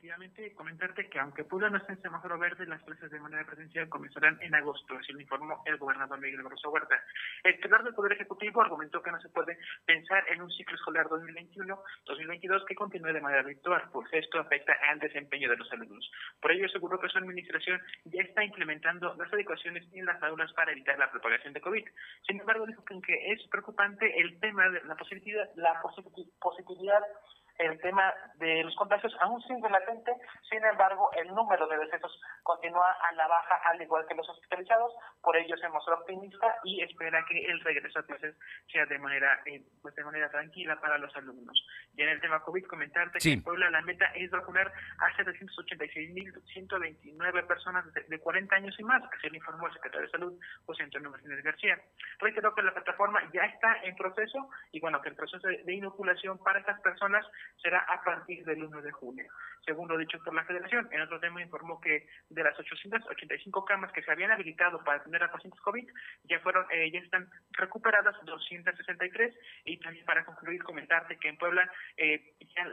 [0.07, 3.89] Efectivamente, comentarte que aunque Puebla no esté en semáforo verde, las clases de manera presencial
[3.89, 6.95] comenzarán en agosto, así lo informó el gobernador Miguel Barroso Huerta.
[7.43, 11.09] El titular del Poder Ejecutivo argumentó que no se puede pensar en un ciclo escolar
[11.09, 16.09] 2021-2022 que continúe de manera virtual, pues esto afecta al desempeño de los alumnos.
[16.41, 20.71] Por ello, aseguró que su administración ya está implementando las adecuaciones en las aulas para
[20.71, 21.85] evitar la propagación de COVID.
[22.29, 27.03] Sin embargo, dijo que es preocupante el tema de la positividad, la positi- positividad
[27.59, 30.13] el tema de los contagios aún sigue latente,
[30.49, 34.93] sin embargo, el número de decesos continúa a la baja, al igual que los hospitalizados,
[35.23, 38.37] por ello se mostró optimista y espera que el regreso a clases
[38.71, 41.61] sea de manera eh, pues de manera tranquila para los alumnos.
[41.97, 43.31] Y en el tema COVID, comentarte Sí.
[43.31, 48.85] que en Puebla la meta es vacunar a 786.129 personas de, de 40 años y
[48.85, 51.79] más, que se le informó el secretario de Salud, José Antonio Martínez García.
[52.19, 55.75] Reiteró que la plataforma ya está en proceso y bueno, que el proceso de, de
[55.75, 57.27] inoculación para estas personas
[57.63, 59.27] será a partir del 1 de junio.
[59.65, 63.93] Según lo dicho por la Federación, en otro tema informó que de las 885 camas
[63.93, 65.89] que se habían habilitado para atender a pacientes COVID,
[66.25, 69.35] ya fueron, eh, ya están recuperadas 263
[69.65, 72.69] y también para concluir comentarte que en Puebla eh, ya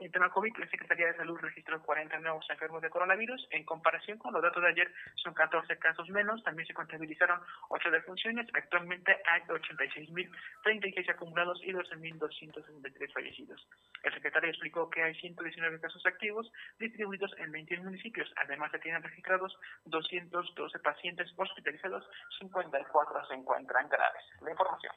[0.00, 3.48] en tema COVID, la Secretaría de Salud registró 40 nuevos enfermos de coronavirus.
[3.50, 6.42] En comparación con los datos de ayer, son 14 casos menos.
[6.44, 8.46] También se contabilizaron 8 defunciones.
[8.54, 13.66] Actualmente hay 86.036 acumulados y 12.263 fallecidos.
[14.04, 18.32] El secretario explicó que hay 119 casos activos distribuidos en 21 municipios.
[18.36, 22.04] Además, se tienen registrados 212 pacientes hospitalizados,
[22.38, 24.22] 54 se encuentran graves.
[24.42, 24.92] La información.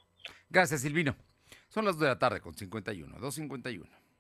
[0.50, 1.16] Gracias, Silvino.
[1.70, 4.11] Son las 2 de la tarde con 51, 2.51.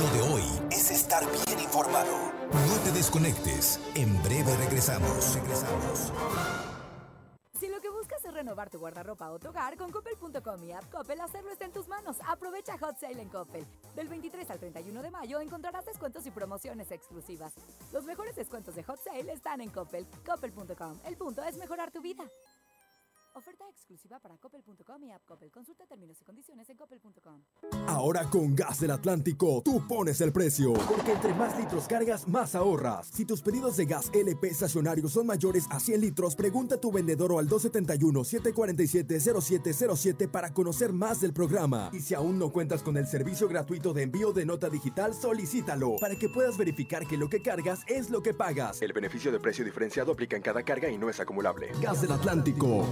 [0.00, 2.32] Lo de hoy es estar bien informado.
[2.52, 3.80] No te desconectes.
[3.94, 5.34] En breve regresamos.
[5.34, 6.12] Regresamos.
[7.58, 10.90] Si lo que buscas es renovar tu guardarropa o tu hogar, con Coppel.com y App
[10.90, 12.18] Coppel, hacerlo está en tus manos.
[12.26, 13.66] Aprovecha Hot Sale en Coppel.
[13.94, 17.54] Del 23 al 31 de mayo encontrarás descuentos y promociones exclusivas.
[17.92, 20.06] Los mejores descuentos de Hot Sale están en Coppel.
[20.26, 21.00] Coppel.com.
[21.06, 22.24] El punto es mejorar tu vida.
[23.36, 25.50] Oferta exclusiva para Coppel.com y App Coppel.
[25.50, 27.42] Consulta términos y condiciones en Coppel.com.
[27.86, 30.72] Ahora con Gas del Atlántico, tú pones el precio.
[30.72, 33.08] Porque entre más litros cargas, más ahorras.
[33.08, 36.90] Si tus pedidos de gas LP estacionario son mayores a 100 litros, pregunta a tu
[36.90, 41.90] vendedor o al 271-747-0707 para conocer más del programa.
[41.92, 45.96] Y si aún no cuentas con el servicio gratuito de envío de nota digital, solicítalo
[46.00, 48.80] para que puedas verificar que lo que cargas es lo que pagas.
[48.80, 51.70] El beneficio de precio diferenciado aplica en cada carga y no es acumulable.
[51.82, 52.86] Gas del Atlántico.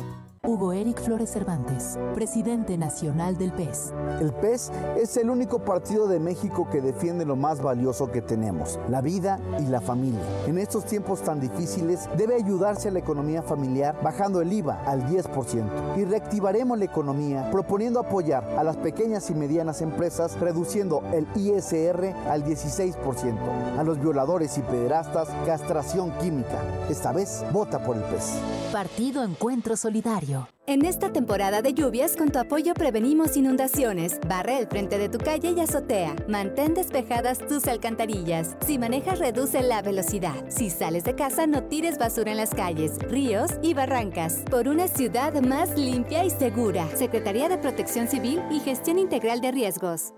[0.47, 3.95] Hugo Eric Flores Cervantes, presidente nacional del PES.
[4.21, 8.79] El PES es el único partido de México que defiende lo más valioso que tenemos,
[8.91, 10.21] la vida y la familia.
[10.47, 15.07] En estos tiempos tan difíciles debe ayudarse a la economía familiar bajando el IVA al
[15.09, 21.27] 10% y reactivaremos la economía proponiendo apoyar a las pequeñas y medianas empresas reduciendo el
[21.37, 26.61] ISR al 16%, a los violadores y pederastas castración química.
[26.91, 28.35] Esta vez vota por el PES.
[28.73, 30.34] Partido Encuentro Solidario.
[30.67, 34.19] En esta temporada de lluvias, con tu apoyo prevenimos inundaciones.
[34.27, 36.17] Barre el frente de tu calle y azotea.
[36.27, 38.57] Mantén despejadas tus alcantarillas.
[38.67, 40.35] Si manejas, reduce la velocidad.
[40.49, 44.43] Si sales de casa, no tires basura en las calles, ríos y barrancas.
[44.51, 46.89] Por una ciudad más limpia y segura.
[46.97, 50.15] Secretaría de Protección Civil y Gestión Integral de Riesgos.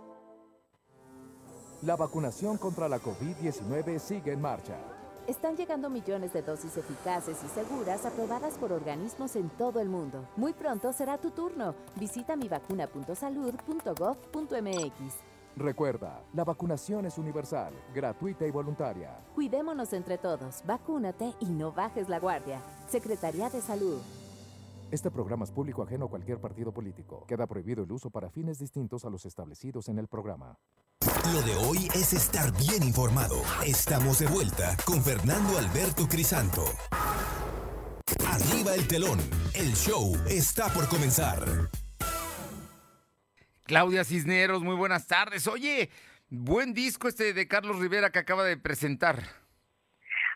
[1.83, 4.96] La vacunación contra la COVID-19 sigue en marcha.
[5.27, 10.25] Están llegando millones de dosis eficaces y seguras aprobadas por organismos en todo el mundo.
[10.37, 11.75] Muy pronto será tu turno.
[11.97, 15.15] Visita mivacuna.salud.gov.mx.
[15.57, 19.19] Recuerda, la vacunación es universal, gratuita y voluntaria.
[19.35, 22.61] Cuidémonos entre todos, vacúnate y no bajes la guardia.
[22.89, 24.01] Secretaría de Salud.
[24.93, 27.25] Este programa es público ajeno a cualquier partido político.
[27.27, 30.59] Queda prohibido el uso para fines distintos a los establecidos en el programa.
[31.33, 33.43] Lo de hoy es estar bien informado.
[33.67, 36.65] Estamos de vuelta con Fernando Alberto Crisanto.
[38.29, 39.19] Arriba el telón.
[39.55, 41.45] El show está por comenzar.
[43.65, 45.49] Claudia Cisneros, muy buenas tardes.
[45.49, 45.91] Oye,
[46.29, 49.46] buen disco este de Carlos Rivera que acaba de presentar.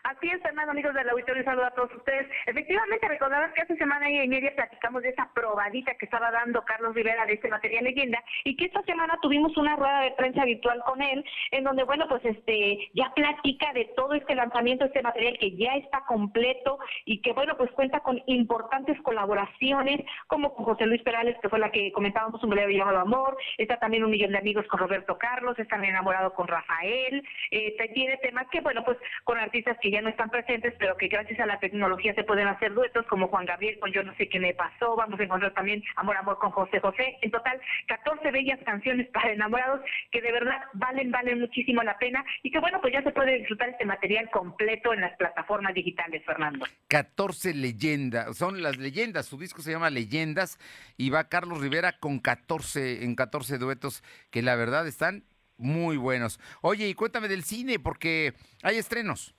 [0.03, 2.27] Así es, Fernando, amigos del auditorio, saludo a todos ustedes.
[2.47, 6.95] Efectivamente, recordarán que hace semana y media platicamos de esa probadita que estaba dando Carlos
[6.95, 10.81] Rivera de este material leyenda y que esta semana tuvimos una rueda de prensa virtual
[10.85, 15.37] con él, en donde, bueno, pues este ya platica de todo este lanzamiento, este material
[15.37, 20.87] que ya está completo y que, bueno, pues cuenta con importantes colaboraciones, como con José
[20.87, 24.31] Luis Perales, que fue la que comentábamos, un breve llamado Amor, está también un millón
[24.31, 28.97] de amigos con Roberto Carlos, está enamorado con Rafael, eh, tiene temas que, bueno, pues
[29.23, 32.47] con artistas que ya no están presentes, pero que gracias a la tecnología se pueden
[32.47, 35.53] hacer duetos, como Juan Gabriel con Yo no sé qué me pasó, vamos a encontrar
[35.53, 39.81] también Amor Amor con José José, en total 14 bellas canciones para enamorados
[40.11, 43.39] que de verdad valen, valen muchísimo la pena y que bueno, pues ya se puede
[43.39, 46.65] disfrutar este material completo en las plataformas digitales, Fernando.
[46.87, 50.57] 14 leyendas, son las leyendas, su disco se llama Leyendas
[50.97, 55.25] y va Carlos Rivera con 14, en 14 duetos que la verdad están
[55.57, 56.39] muy buenos.
[56.61, 58.33] Oye, y cuéntame del cine porque
[58.63, 59.35] hay estrenos.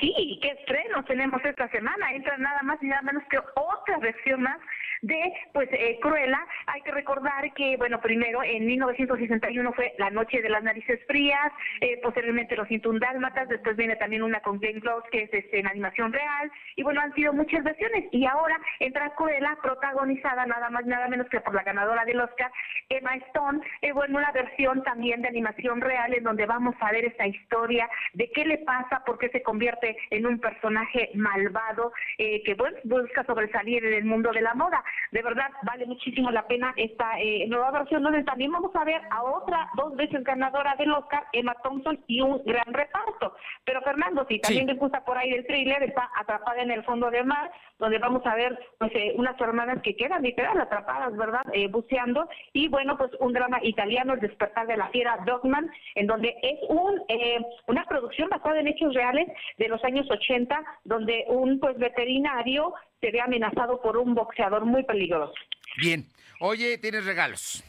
[0.00, 2.12] Sí, qué estrenos tenemos esta semana.
[2.12, 4.58] Entra nada más y nada menos que otra versión más
[5.02, 6.44] de pues eh, Cruella.
[6.66, 11.52] Hay que recordar que, bueno, primero en 1961 fue La Noche de las Narices Frías,
[11.80, 15.66] eh, posteriormente Los Intundálmatas, después viene también una con Glenn Close que es este, en
[15.66, 18.04] animación real, y bueno, han sido muchas versiones.
[18.12, 22.50] Y ahora entra Cruella, protagonizada nada más nada menos que por la ganadora del Oscar,
[22.88, 27.04] Emma Stone, eh, bueno, una versión también de animación real en donde vamos a ver
[27.04, 32.42] esta historia de qué le pasa, por qué se convierte en un personaje malvado eh,
[32.44, 34.82] que bueno, busca sobresalir en el mundo de la moda.
[35.10, 39.00] De verdad, vale muchísimo la pena esta eh, nueva versión donde también vamos a ver
[39.10, 43.34] a otra dos veces ganadora del Oscar, Emma Thompson, y un gran reparto.
[43.64, 47.10] Pero Fernando, si también les gusta por ahí el thriller, está atrapada en el fondo
[47.10, 51.42] del mar, donde vamos a ver pues, eh, unas hermanas que quedan literal atrapadas, ¿verdad?
[51.52, 52.28] Eh, buceando.
[52.52, 56.58] Y bueno, pues un drama italiano, El despertar de la fiera Dogman, en donde es
[56.68, 61.78] un eh, una producción basada en hechos reales de los años 80, donde un pues
[61.78, 65.34] veterinario se ve amenazado por un boxeador muy peligroso.
[65.80, 66.06] Bien.
[66.40, 67.64] Oye, tienes regalos.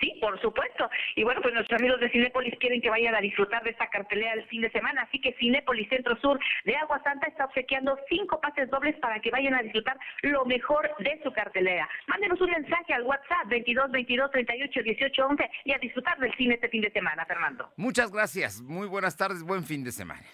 [0.00, 0.88] Sí, por supuesto.
[1.14, 4.34] Y bueno, pues nuestros amigos de Cinépolis quieren que vayan a disfrutar de esta cartelera
[4.34, 8.40] el fin de semana, así que Cinépolis Centro Sur de Agua Santa está obsequiando cinco
[8.40, 11.88] pases dobles para que vayan a disfrutar lo mejor de su cartelera.
[12.08, 16.54] Mándenos un mensaje al WhatsApp 22 22 38 18 11 y a disfrutar del cine
[16.54, 17.70] este fin de semana, Fernando.
[17.76, 18.60] Muchas gracias.
[18.60, 20.26] Muy buenas tardes, buen fin de semana.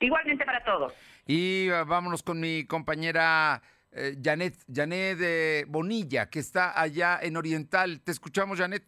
[0.00, 0.92] Igualmente para todos.
[1.26, 3.60] Y vámonos con mi compañera
[3.92, 8.00] eh, Janet, Janet eh, Bonilla, que está allá en Oriental.
[8.00, 8.84] Te escuchamos, Janet.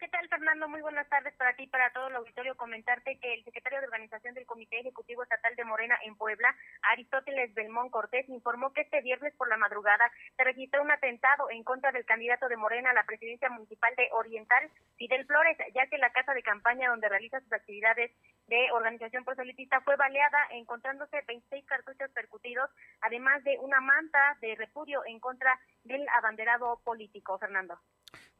[0.00, 0.66] ¿Qué tal, Fernando?
[0.66, 2.56] Muy buenas tardes para ti y para todo el auditorio.
[2.56, 6.56] Comentarte que el secretario de organización del Comité Ejecutivo Estatal de Morena en Puebla,
[6.90, 11.64] Aristóteles Belmont Cortés, informó que este viernes por la madrugada se registró un atentado en
[11.64, 15.98] contra del candidato de Morena a la presidencia municipal de Oriental, Fidel Flores, ya que
[15.98, 18.10] la casa de campaña donde realiza sus actividades
[18.46, 22.70] de organización proselitista fue baleada, encontrándose 26 cartuchos percutidos,
[23.02, 27.78] además de una manta de repudio en contra del abanderado político, Fernando.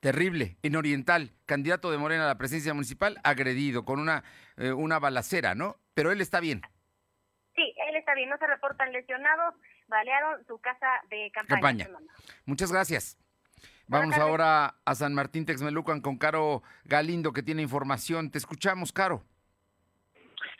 [0.01, 0.57] Terrible.
[0.63, 4.25] En Oriental, candidato de Morena a la presidencia municipal, agredido con una,
[4.57, 5.77] eh, una balacera, ¿no?
[5.95, 6.63] Pero él está bien.
[7.55, 9.55] Sí, él está bien, no se reportan lesionados,
[9.89, 11.61] balearon su casa de campaña.
[11.61, 11.85] Campaña.
[11.85, 12.13] Fernando.
[12.47, 13.19] Muchas gracias.
[13.87, 18.31] Vamos ahora a San Martín Texmelucan con Caro Galindo, que tiene información.
[18.31, 19.25] Te escuchamos, Caro.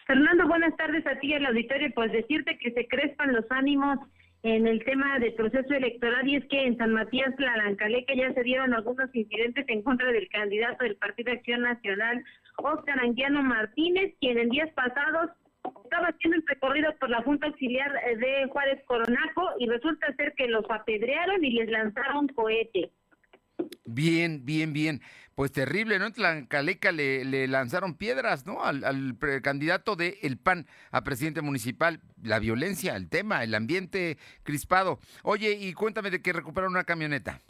[0.05, 1.93] Fernando, buenas tardes a ti y al auditorio.
[1.95, 4.01] Pues decirte que se crespan los ánimos
[4.43, 8.43] en el tema del proceso electoral y es que en San Matías Tlalancalecca ya se
[8.43, 12.25] dieron algunos incidentes en contra del candidato del Partido Acción Nacional,
[12.57, 15.31] Óscar Anguiano Martínez, quien en días pasados
[15.85, 20.33] estaba haciendo el recorrido por la Junta Auxiliar eh, de Juárez Coronaco y resulta ser
[20.35, 22.91] que los apedrearon y les lanzaron cohete.
[23.85, 25.01] Bien, bien, bien.
[25.41, 26.05] Pues terrible, ¿no?
[26.05, 28.63] En Tlancaleca le, le lanzaron piedras, ¿no?
[28.63, 32.01] Al, candidato de El PAN a presidente municipal.
[32.23, 34.99] La violencia, el tema, el ambiente crispado.
[35.23, 37.41] Oye, y cuéntame de que recuperaron una camioneta.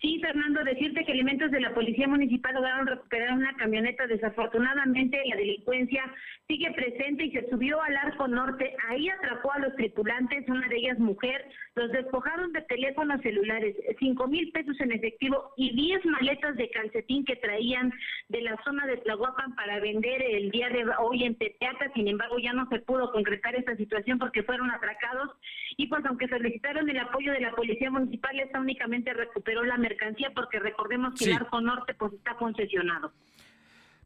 [0.00, 4.06] Sí, Fernando, decirte que elementos de la Policía Municipal lograron recuperar una camioneta.
[4.06, 6.04] Desafortunadamente, la delincuencia
[6.48, 8.74] sigue presente y se subió al arco norte.
[8.88, 11.46] Ahí atrapó a los tripulantes, una de ellas mujer.
[11.74, 17.26] Los despojaron de teléfonos celulares, cinco mil pesos en efectivo y diez maletas de calcetín
[17.26, 17.92] que traían
[18.30, 21.92] de la zona de Tlahuapan para vender el día de hoy en Tepeaca.
[21.92, 25.28] Sin embargo, ya no se pudo concretar esta situación porque fueron atracados.
[25.76, 30.30] Y pues, aunque solicitaron el apoyo de la Policía Municipal, esta únicamente recuperó la mercancía
[30.34, 31.30] porque recordemos que Sí.
[31.30, 33.12] el arco norte pues está concesionado.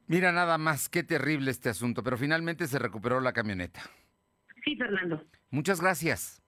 [0.07, 3.83] Mira nada más, qué terrible este asunto, pero finalmente se recuperó la camioneta.
[4.65, 5.25] Sí, Fernando.
[5.51, 6.43] Muchas gracias.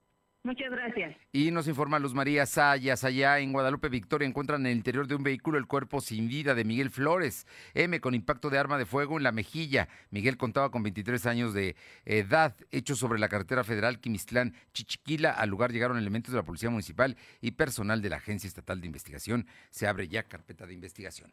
[0.45, 1.17] Muchas gracias.
[1.31, 5.15] Y nos informa Luz María Sayas, allá en Guadalupe Victoria encuentran en el interior de
[5.15, 8.85] un vehículo el cuerpo sin vida de Miguel Flores, M con impacto de arma de
[8.85, 9.87] fuego en la mejilla.
[10.11, 11.75] Miguel contaba con 23 años de
[12.05, 15.31] edad, hecho sobre la carretera federal Quimistlán, Chichiquila.
[15.31, 18.85] Al lugar llegaron elementos de la Policía Municipal y personal de la Agencia Estatal de
[18.85, 19.47] Investigación.
[19.71, 21.31] Se abre ya carpeta de investigación.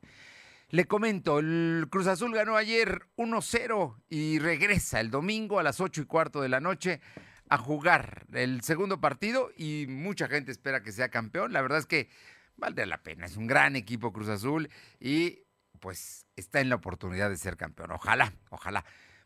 [0.72, 6.00] Le comento, el Cruz Azul ganó ayer 1-0 y regresa el domingo a las 8
[6.00, 7.02] y cuarto de la noche
[7.50, 11.52] a jugar el segundo partido y mucha gente espera que sea campeón.
[11.52, 12.08] La verdad es que
[12.56, 15.40] vale la pena, es un gran equipo Cruz Azul y
[15.78, 17.90] pues está en la oportunidad de ser campeón.
[17.90, 18.82] Ojalá, ojalá.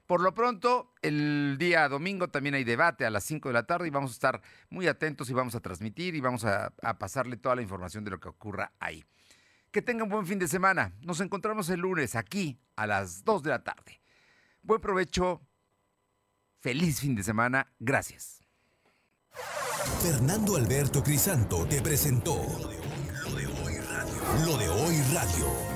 [0.07, 3.87] Por lo pronto, el día domingo también hay debate a las 5 de la tarde
[3.87, 7.37] y vamos a estar muy atentos y vamos a transmitir y vamos a, a pasarle
[7.37, 9.05] toda la información de lo que ocurra ahí.
[9.77, 10.95] Que tengan buen fin de semana.
[11.03, 14.01] Nos encontramos el lunes aquí a las 2 de la tarde.
[14.63, 15.43] Buen provecho.
[16.61, 17.71] Feliz fin de semana.
[17.79, 18.43] Gracias.
[20.01, 22.37] Fernando Alberto Crisanto te presentó
[23.23, 24.47] Lo de hoy radio.
[24.47, 25.76] Lo de hoy radio.